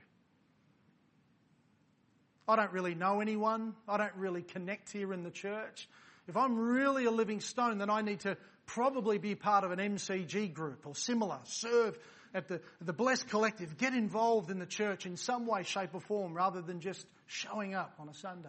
I 2.46 2.56
don't 2.56 2.72
really 2.72 2.94
know 2.94 3.20
anyone. 3.20 3.74
I 3.88 3.96
don't 3.96 4.14
really 4.16 4.42
connect 4.42 4.92
here 4.92 5.12
in 5.12 5.22
the 5.22 5.30
church. 5.30 5.88
If 6.28 6.36
I'm 6.36 6.56
really 6.56 7.06
a 7.06 7.10
living 7.10 7.40
stone, 7.40 7.78
then 7.78 7.90
I 7.90 8.02
need 8.02 8.20
to 8.20 8.36
probably 8.66 9.18
be 9.18 9.34
part 9.34 9.64
of 9.64 9.72
an 9.72 9.78
MCG 9.78 10.52
group 10.54 10.86
or 10.86 10.94
similar, 10.94 11.38
serve 11.44 11.98
at 12.34 12.48
the, 12.48 12.60
the 12.80 12.92
Blessed 12.92 13.28
Collective, 13.28 13.76
get 13.76 13.94
involved 13.94 14.50
in 14.50 14.58
the 14.58 14.66
church 14.66 15.06
in 15.06 15.16
some 15.16 15.46
way, 15.46 15.62
shape 15.62 15.90
or 15.94 16.00
form 16.00 16.34
rather 16.34 16.62
than 16.62 16.80
just 16.80 17.06
showing 17.26 17.74
up 17.74 17.94
on 17.98 18.08
a 18.08 18.14
Sunday. 18.14 18.48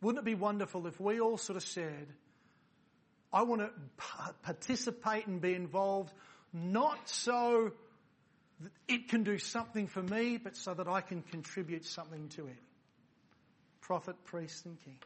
Wouldn't 0.00 0.22
it 0.22 0.24
be 0.24 0.34
wonderful 0.34 0.86
if 0.86 1.00
we 1.00 1.20
all 1.20 1.38
sort 1.38 1.56
of 1.56 1.62
said, 1.62 2.08
I 3.34 3.42
want 3.42 3.62
to 3.62 3.70
participate 4.44 5.26
and 5.26 5.40
be 5.40 5.54
involved, 5.54 6.12
not 6.52 7.08
so 7.08 7.72
that 8.60 8.72
it 8.86 9.08
can 9.08 9.24
do 9.24 9.38
something 9.38 9.88
for 9.88 10.00
me, 10.00 10.36
but 10.36 10.56
so 10.56 10.72
that 10.72 10.86
I 10.86 11.00
can 11.00 11.22
contribute 11.22 11.84
something 11.84 12.28
to 12.36 12.46
it. 12.46 12.62
Prophet, 13.80 14.14
priest, 14.24 14.64
and 14.66 14.78
king. 14.84 14.98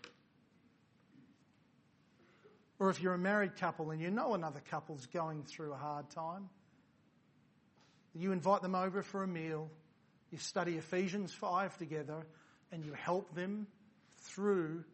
Or 2.79 2.91
if 2.91 3.01
you're 3.01 3.15
a 3.15 3.19
married 3.19 3.57
couple 3.57 3.91
and 3.93 4.01
you 4.01 4.11
know 4.11 4.35
another 4.35 4.61
couple's 4.71 5.07
going 5.07 5.45
through 5.45 5.73
a 5.73 5.79
hard 5.79 6.11
time, 6.11 6.51
you 8.15 8.33
invite 8.33 8.61
them 8.61 8.75
over 8.75 9.03
for 9.03 9.23
a 9.23 9.27
meal, 9.27 9.71
you 10.31 10.37
study 10.37 10.77
Ephesians 10.77 11.33
5 11.33 11.79
together, 11.79 12.27
and 12.73 12.85
you 12.85 12.93
help 12.93 13.35
them 13.35 13.67
through 14.19 14.85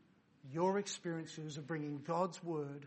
your 0.52 0.78
experiences 0.78 1.58
of 1.58 1.66
bringing 1.66 2.00
God's 2.06 2.42
Word 2.44 2.86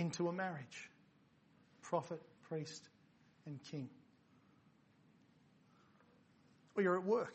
into 0.00 0.28
a 0.28 0.32
marriage. 0.32 0.90
Prophet, 1.82 2.20
priest, 2.48 2.82
and 3.46 3.60
king. 3.70 3.88
Or 6.76 6.82
you're 6.82 6.96
at 6.96 7.04
work. 7.04 7.34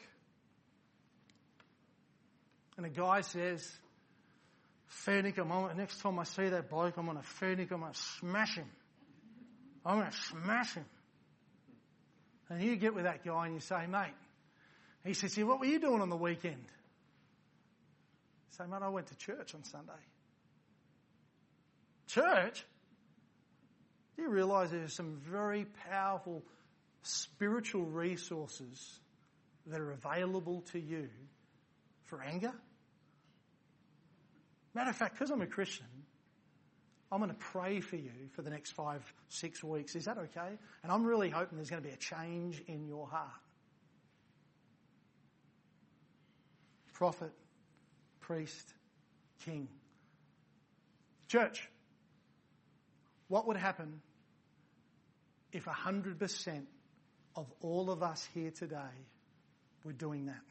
And 2.78 2.86
a 2.86 2.90
guy 2.90 3.22
says, 3.22 3.70
Fairnicum, 5.06 5.76
next 5.78 6.02
time 6.02 6.20
I 6.20 6.24
see 6.24 6.50
that 6.50 6.70
bloke, 6.70 6.98
I'm 6.98 7.06
going 7.06 7.18
to 7.18 7.24
Fairnicum, 7.24 7.74
I'm 7.74 7.80
going 7.82 7.94
to 7.94 8.00
smash 8.20 8.56
him. 8.56 8.70
I'm 9.86 10.00
going 10.00 10.12
to 10.12 10.18
smash 10.18 10.74
him. 10.74 10.86
And 12.50 12.62
you 12.62 12.76
get 12.76 12.94
with 12.94 13.06
that 13.06 13.24
guy 13.24 13.46
and 13.46 13.56
you 13.56 13.60
say, 13.60 13.86
mate, 13.88 14.14
he 15.04 15.14
says, 15.14 15.38
what 15.38 15.60
were 15.60 15.66
you 15.66 15.80
doing 15.80 16.02
on 16.02 16.10
the 16.10 16.18
weekend? 16.18 16.66
say, 18.52 18.64
mate, 18.70 18.82
I 18.82 18.90
went 18.90 19.08
to 19.08 19.16
church 19.16 19.54
on 19.54 19.64
Sunday. 19.64 19.94
Church? 22.08 22.66
Do 24.16 24.24
you 24.24 24.30
realize 24.30 24.72
there's 24.72 24.94
some 24.94 25.18
very 25.18 25.66
powerful 25.90 26.44
spiritual 27.04 27.84
resources 27.84 29.00
that 29.68 29.80
are 29.80 29.92
available 29.92 30.62
to 30.72 30.80
you 30.80 31.10
for 32.04 32.22
anger? 32.22 32.54
Matter 34.74 34.90
of 34.90 34.96
fact, 34.96 35.14
because 35.14 35.32
I'm 35.32 35.42
a 35.42 35.48
Christian, 35.48 35.86
I'm 37.12 37.20
going 37.20 37.30
to 37.30 37.38
pray 37.38 37.80
for 37.80 37.96
you 37.96 38.12
for 38.32 38.42
the 38.42 38.50
next 38.50 38.72
five, 38.72 39.02
six 39.30 39.64
weeks. 39.64 39.96
Is 39.96 40.06
that 40.06 40.18
okay? 40.18 40.58
And 40.84 40.92
I'm 40.92 41.06
really 41.06 41.30
hoping 41.30 41.58
there's 41.58 41.70
going 41.70 41.82
to 41.82 41.88
be 41.88 41.94
a 41.94 41.98
change 41.98 42.62
in 42.68 42.86
your 42.86 43.08
heart. 43.08 43.30
Prophet, 46.94 47.32
priest, 48.22 48.74
king. 49.46 49.68
Church, 51.28 51.70
what 53.28 53.48
would 53.48 53.58
happen 53.58 54.02
if 55.52 55.66
100% 55.66 56.66
of 57.36 57.52
all 57.62 57.90
of 57.90 58.04
us 58.04 58.28
here 58.34 58.52
today 58.52 58.78
were 59.84 59.94
doing 59.94 60.28
that? 60.28 60.42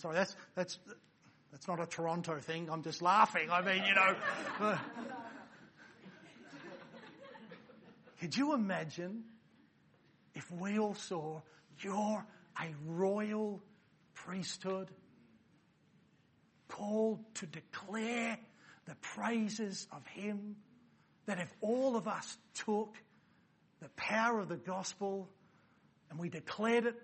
Sorry, 0.00 0.14
that's, 0.14 0.34
that's, 0.54 0.78
that's 1.52 1.68
not 1.68 1.78
a 1.78 1.84
Toronto 1.84 2.38
thing. 2.40 2.70
I'm 2.70 2.82
just 2.82 3.02
laughing. 3.02 3.50
I 3.50 3.60
mean, 3.60 3.84
you 3.84 3.94
know. 3.94 4.16
Could 8.20 8.34
you 8.34 8.54
imagine 8.54 9.24
if 10.34 10.50
we 10.50 10.78
all 10.78 10.94
saw 10.94 11.42
you're 11.80 12.24
a 12.58 12.74
royal 12.86 13.60
priesthood 14.24 14.90
called 16.68 17.20
to 17.34 17.46
declare 17.46 18.38
the 18.86 18.94
praises 18.96 19.86
of 19.92 20.06
Him? 20.08 20.56
That 21.26 21.38
if 21.38 21.52
all 21.60 21.96
of 21.96 22.08
us 22.08 22.36
took 22.54 22.94
the 23.80 23.88
power 23.90 24.40
of 24.40 24.48
the 24.48 24.56
gospel 24.56 25.28
and 26.10 26.18
we 26.18 26.28
declared 26.28 26.86
it 26.86 26.96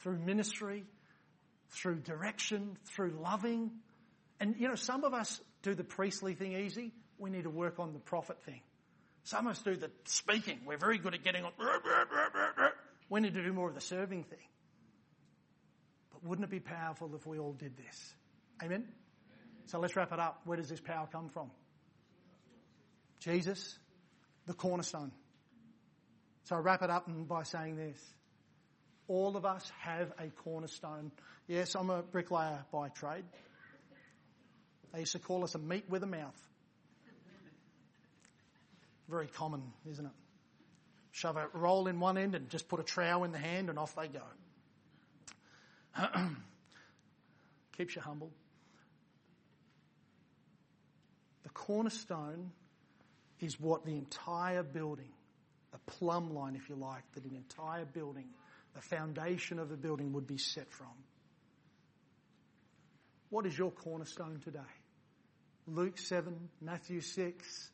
through 0.00 0.18
ministry, 0.18 0.84
through 1.70 1.96
direction, 1.96 2.76
through 2.84 3.18
loving. 3.20 3.70
And 4.40 4.54
you 4.58 4.68
know, 4.68 4.74
some 4.74 5.04
of 5.04 5.14
us 5.14 5.40
do 5.62 5.74
the 5.74 5.84
priestly 5.84 6.34
thing 6.34 6.52
easy. 6.52 6.92
We 7.18 7.30
need 7.30 7.44
to 7.44 7.50
work 7.50 7.78
on 7.78 7.92
the 7.92 7.98
prophet 7.98 8.42
thing. 8.44 8.60
Some 9.24 9.46
of 9.46 9.52
us 9.52 9.62
do 9.62 9.76
the 9.76 9.90
speaking. 10.04 10.60
We're 10.66 10.78
very 10.78 10.98
good 10.98 11.14
at 11.14 11.24
getting 11.24 11.44
on. 11.44 11.52
We 13.08 13.20
need 13.20 13.34
to 13.34 13.42
do 13.42 13.52
more 13.52 13.68
of 13.68 13.74
the 13.74 13.80
serving 13.80 14.24
thing. 14.24 14.38
Wouldn't 16.24 16.44
it 16.44 16.50
be 16.50 16.60
powerful 16.60 17.14
if 17.14 17.26
we 17.26 17.38
all 17.38 17.52
did 17.52 17.76
this? 17.76 18.14
Amen? 18.62 18.86
So 19.66 19.78
let's 19.78 19.94
wrap 19.94 20.12
it 20.12 20.18
up. 20.18 20.40
Where 20.44 20.56
does 20.56 20.68
this 20.68 20.80
power 20.80 21.06
come 21.10 21.28
from? 21.28 21.50
Jesus, 23.20 23.78
the 24.46 24.54
cornerstone. 24.54 25.12
So 26.44 26.56
I 26.56 26.58
wrap 26.58 26.82
it 26.82 26.90
up 26.90 27.06
by 27.28 27.42
saying 27.42 27.76
this. 27.76 27.98
All 29.06 29.36
of 29.36 29.44
us 29.44 29.70
have 29.80 30.12
a 30.18 30.28
cornerstone. 30.28 31.12
Yes, 31.46 31.74
I'm 31.74 31.90
a 31.90 32.02
bricklayer 32.02 32.64
by 32.72 32.88
trade. 32.88 33.24
They 34.92 35.00
used 35.00 35.12
to 35.12 35.18
call 35.18 35.44
us 35.44 35.54
a 35.54 35.58
meat 35.58 35.84
with 35.88 36.02
a 36.02 36.06
mouth. 36.06 36.40
Very 39.08 39.26
common, 39.26 39.62
isn't 39.90 40.06
it? 40.06 40.12
Shove 41.12 41.36
a 41.36 41.48
roll 41.52 41.86
in 41.86 42.00
one 42.00 42.16
end 42.16 42.34
and 42.34 42.48
just 42.48 42.68
put 42.68 42.80
a 42.80 42.82
trowel 42.82 43.24
in 43.24 43.32
the 43.32 43.38
hand 43.38 43.68
and 43.68 43.78
off 43.78 43.94
they 43.94 44.08
go. 44.08 44.22
Keeps 47.76 47.96
you 47.96 48.02
humble. 48.02 48.30
The 51.42 51.50
cornerstone 51.50 52.52
is 53.40 53.60
what 53.60 53.84
the 53.84 53.96
entire 53.96 54.62
building, 54.62 55.12
the 55.72 55.78
plumb 55.86 56.34
line, 56.34 56.56
if 56.56 56.68
you 56.68 56.76
like, 56.76 57.02
that 57.12 57.24
an 57.24 57.36
entire 57.36 57.84
building 57.84 58.26
the 58.74 58.80
foundation 58.80 59.58
of 59.58 59.68
the 59.68 59.76
building 59.76 60.12
would 60.12 60.26
be 60.26 60.38
set 60.38 60.70
from. 60.70 60.88
What 63.30 63.46
is 63.46 63.56
your 63.56 63.70
cornerstone 63.70 64.40
today? 64.44 64.60
Luke 65.66 65.98
7, 65.98 66.48
Matthew 66.60 67.00
6 67.00 67.70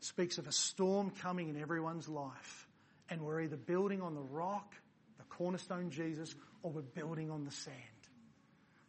speaks 0.00 0.38
of 0.38 0.46
a 0.46 0.52
storm 0.52 1.10
coming 1.10 1.48
in 1.48 1.60
everyone's 1.60 2.08
life, 2.08 2.68
and 3.10 3.22
we're 3.22 3.42
either 3.42 3.56
building 3.56 4.02
on 4.02 4.14
the 4.14 4.22
rock, 4.22 4.74
cornerstone 5.36 5.90
Jesus, 5.90 6.34
or 6.62 6.70
we're 6.70 6.82
building 6.82 7.30
on 7.30 7.44
the 7.44 7.50
sand. 7.50 7.76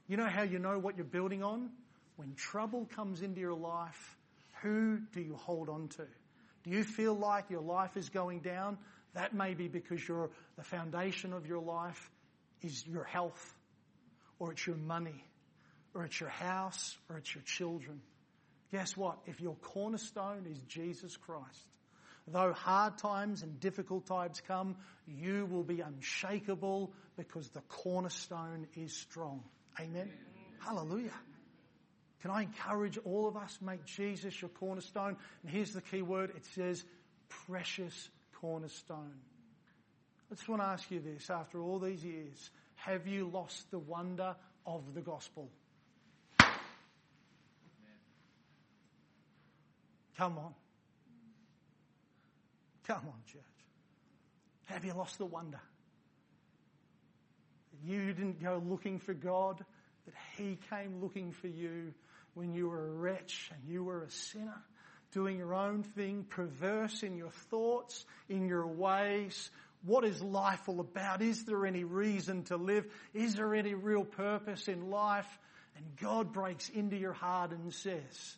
You 0.07 0.17
know 0.17 0.27
how 0.27 0.43
you 0.43 0.59
know 0.59 0.77
what 0.79 0.97
you're 0.97 1.05
building 1.05 1.43
on? 1.43 1.69
When 2.15 2.33
trouble 2.35 2.87
comes 2.95 3.21
into 3.21 3.41
your 3.41 3.55
life, 3.55 4.17
who 4.61 4.99
do 5.13 5.21
you 5.21 5.35
hold 5.35 5.69
on 5.69 5.89
to? 5.89 6.05
Do 6.63 6.69
you 6.69 6.83
feel 6.83 7.13
like 7.13 7.49
your 7.49 7.61
life 7.61 7.97
is 7.97 8.09
going 8.09 8.39
down? 8.39 8.77
That 9.13 9.33
may 9.33 9.53
be 9.53 9.67
because 9.67 10.01
the 10.05 10.63
foundation 10.63 11.33
of 11.33 11.45
your 11.45 11.61
life 11.61 12.09
is 12.61 12.85
your 12.87 13.03
health, 13.03 13.53
or 14.39 14.51
it's 14.51 14.65
your 14.65 14.77
money, 14.77 15.23
or 15.93 16.05
it's 16.05 16.19
your 16.19 16.29
house, 16.29 16.97
or 17.09 17.17
it's 17.17 17.33
your 17.33 17.43
children. 17.43 18.01
Guess 18.71 18.97
what? 18.97 19.19
If 19.25 19.39
your 19.41 19.55
cornerstone 19.55 20.45
is 20.49 20.57
Jesus 20.67 21.15
Christ, 21.17 21.67
though 22.27 22.53
hard 22.53 22.97
times 22.97 23.43
and 23.43 23.59
difficult 23.59 24.07
times 24.07 24.41
come, 24.47 24.75
you 25.07 25.45
will 25.45 25.63
be 25.63 25.81
unshakable 25.81 26.91
because 27.17 27.49
the 27.49 27.61
cornerstone 27.61 28.67
is 28.75 28.93
strong. 28.93 29.43
Amen. 29.79 30.11
Hallelujah. 30.59 31.13
Can 32.21 32.31
I 32.31 32.41
encourage 32.41 32.97
all 33.05 33.27
of 33.27 33.37
us, 33.37 33.59
make 33.61 33.85
Jesus 33.85 34.41
your 34.41 34.49
cornerstone? 34.49 35.15
And 35.43 35.51
here's 35.51 35.73
the 35.73 35.81
key 35.81 36.01
word. 36.01 36.31
It 36.35 36.45
says 36.55 36.83
precious 37.29 38.09
cornerstone. 38.41 39.13
I 40.31 40.35
just 40.35 40.49
want 40.49 40.61
to 40.61 40.67
ask 40.67 40.89
you 40.89 40.99
this 40.99 41.29
after 41.29 41.61
all 41.61 41.77
these 41.77 42.03
years 42.03 42.49
have 42.75 43.07
you 43.07 43.29
lost 43.31 43.69
the 43.71 43.79
wonder 43.79 44.35
of 44.65 44.93
the 44.93 45.01
gospel? 45.01 45.49
Come 50.17 50.37
on. 50.37 50.53
Come 52.87 53.01
on, 53.07 53.21
church. 53.25 53.41
Have 54.65 54.85
you 54.85 54.93
lost 54.93 55.17
the 55.17 55.25
wonder? 55.25 55.61
You 57.83 58.13
didn't 58.13 58.41
go 58.41 58.61
looking 58.65 58.99
for 58.99 59.13
God, 59.13 59.63
that 60.05 60.15
He 60.37 60.57
came 60.69 61.01
looking 61.01 61.31
for 61.31 61.47
you 61.47 61.93
when 62.33 62.53
you 62.53 62.69
were 62.69 62.87
a 62.87 62.91
wretch 62.91 63.51
and 63.53 63.71
you 63.71 63.83
were 63.83 64.03
a 64.03 64.09
sinner 64.09 64.61
doing 65.11 65.37
your 65.37 65.53
own 65.53 65.83
thing, 65.83 66.25
perverse 66.29 67.01
in 67.01 67.15
your 67.15 67.31
thoughts, 67.49 68.05
in 68.27 68.47
your 68.47 68.67
ways. 68.67 69.49
What 69.83 70.03
is 70.03 70.21
life 70.21 70.67
all 70.67 70.79
about? 70.79 71.21
Is 71.21 71.45
there 71.45 71.65
any 71.65 71.83
reason 71.83 72.43
to 72.45 72.57
live? 72.57 72.85
Is 73.13 73.35
there 73.35 73.55
any 73.55 73.73
real 73.73 74.03
purpose 74.03 74.67
in 74.67 74.89
life? 74.89 75.27
And 75.77 75.85
God 76.01 76.33
breaks 76.33 76.69
into 76.69 76.97
your 76.97 77.13
heart 77.13 77.51
and 77.51 77.73
says, 77.73 78.35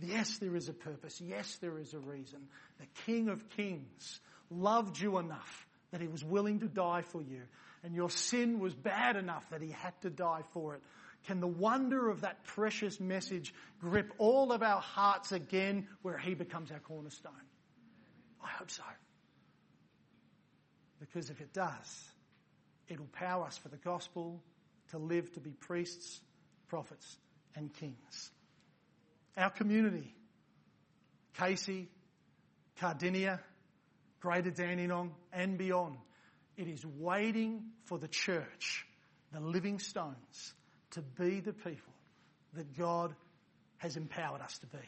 Yes, 0.00 0.38
there 0.38 0.54
is 0.54 0.68
a 0.68 0.72
purpose. 0.72 1.20
Yes, 1.20 1.56
there 1.60 1.78
is 1.78 1.92
a 1.94 1.98
reason. 1.98 2.40
The 2.78 2.86
King 3.06 3.28
of 3.28 3.48
Kings 3.50 4.20
loved 4.50 4.98
you 4.98 5.18
enough 5.18 5.66
that 5.90 6.00
he 6.00 6.06
was 6.06 6.24
willing 6.24 6.60
to 6.60 6.68
die 6.68 7.02
for 7.02 7.22
you. 7.22 7.42
And 7.82 7.94
your 7.94 8.10
sin 8.10 8.60
was 8.60 8.74
bad 8.74 9.16
enough 9.16 9.48
that 9.50 9.62
he 9.62 9.70
had 9.70 10.00
to 10.02 10.10
die 10.10 10.42
for 10.52 10.74
it. 10.74 10.82
Can 11.26 11.40
the 11.40 11.48
wonder 11.48 12.08
of 12.08 12.20
that 12.20 12.44
precious 12.44 13.00
message 13.00 13.52
grip 13.80 14.12
all 14.18 14.52
of 14.52 14.62
our 14.62 14.80
hearts 14.80 15.32
again 15.32 15.88
where 16.02 16.18
he 16.18 16.34
becomes 16.34 16.70
our 16.70 16.78
cornerstone? 16.78 17.32
I 18.42 18.48
hope 18.48 18.70
so. 18.70 18.84
Because 21.00 21.30
if 21.30 21.40
it 21.40 21.52
does, 21.52 22.04
it'll 22.88 23.06
power 23.06 23.44
us 23.44 23.56
for 23.56 23.68
the 23.68 23.76
gospel 23.76 24.42
to 24.90 24.98
live 24.98 25.32
to 25.34 25.40
be 25.40 25.50
priests, 25.50 26.20
prophets, 26.68 27.16
and 27.54 27.72
kings. 27.74 28.30
Our 29.38 29.50
community, 29.50 30.12
Casey, 31.38 31.88
Cardinia, 32.80 33.38
Greater 34.20 34.50
Dandenong, 34.50 35.14
and 35.32 35.56
beyond, 35.56 35.96
it 36.56 36.66
is 36.66 36.84
waiting 36.84 37.62
for 37.84 37.98
the 37.98 38.08
church, 38.08 38.84
the 39.32 39.38
living 39.38 39.78
stones, 39.78 40.54
to 40.90 41.02
be 41.02 41.38
the 41.38 41.52
people 41.52 41.94
that 42.54 42.76
God 42.76 43.14
has 43.76 43.96
empowered 43.96 44.40
us 44.40 44.58
to 44.58 44.66
be. 44.66 44.84